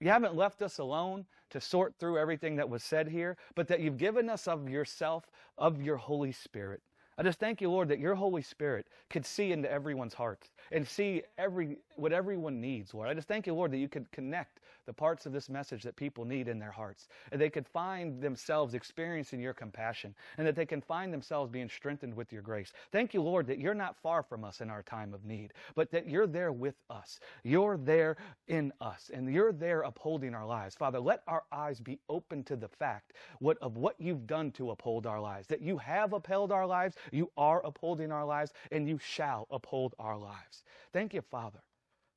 [0.00, 3.80] you haven't left us alone to sort through everything that was said here, but that
[3.80, 5.24] you've given us of yourself,
[5.56, 6.82] of your Holy Spirit.
[7.18, 10.86] I just thank you, Lord, that your Holy Spirit could see into everyone's heart and
[10.86, 13.08] see every what everyone needs, Lord.
[13.08, 15.94] I just thank you, Lord, that you could connect the parts of this message that
[15.94, 20.56] people need in their hearts, and they could find themselves experiencing your compassion, and that
[20.56, 22.72] they can find themselves being strengthened with your grace.
[22.90, 25.90] Thank you, Lord, that you're not far from us in our time of need, but
[25.92, 27.20] that you're there with us.
[27.44, 28.16] You're there
[28.48, 30.74] in us, and you're there upholding our lives.
[30.74, 34.70] Father, let our eyes be open to the fact what, of what you've done to
[34.70, 38.88] uphold our lives, that you have upheld our lives, you are upholding our lives, and
[38.88, 40.64] you shall uphold our lives.
[40.92, 41.60] Thank you, Father,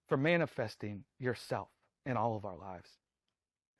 [0.07, 1.69] for manifesting yourself
[2.05, 2.89] in all of our lives.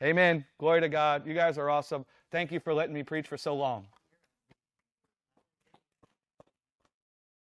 [0.04, 0.46] Amen.
[0.60, 1.26] Glory to God.
[1.26, 2.06] You guys are awesome.
[2.32, 3.88] Thank you for letting me preach for so long.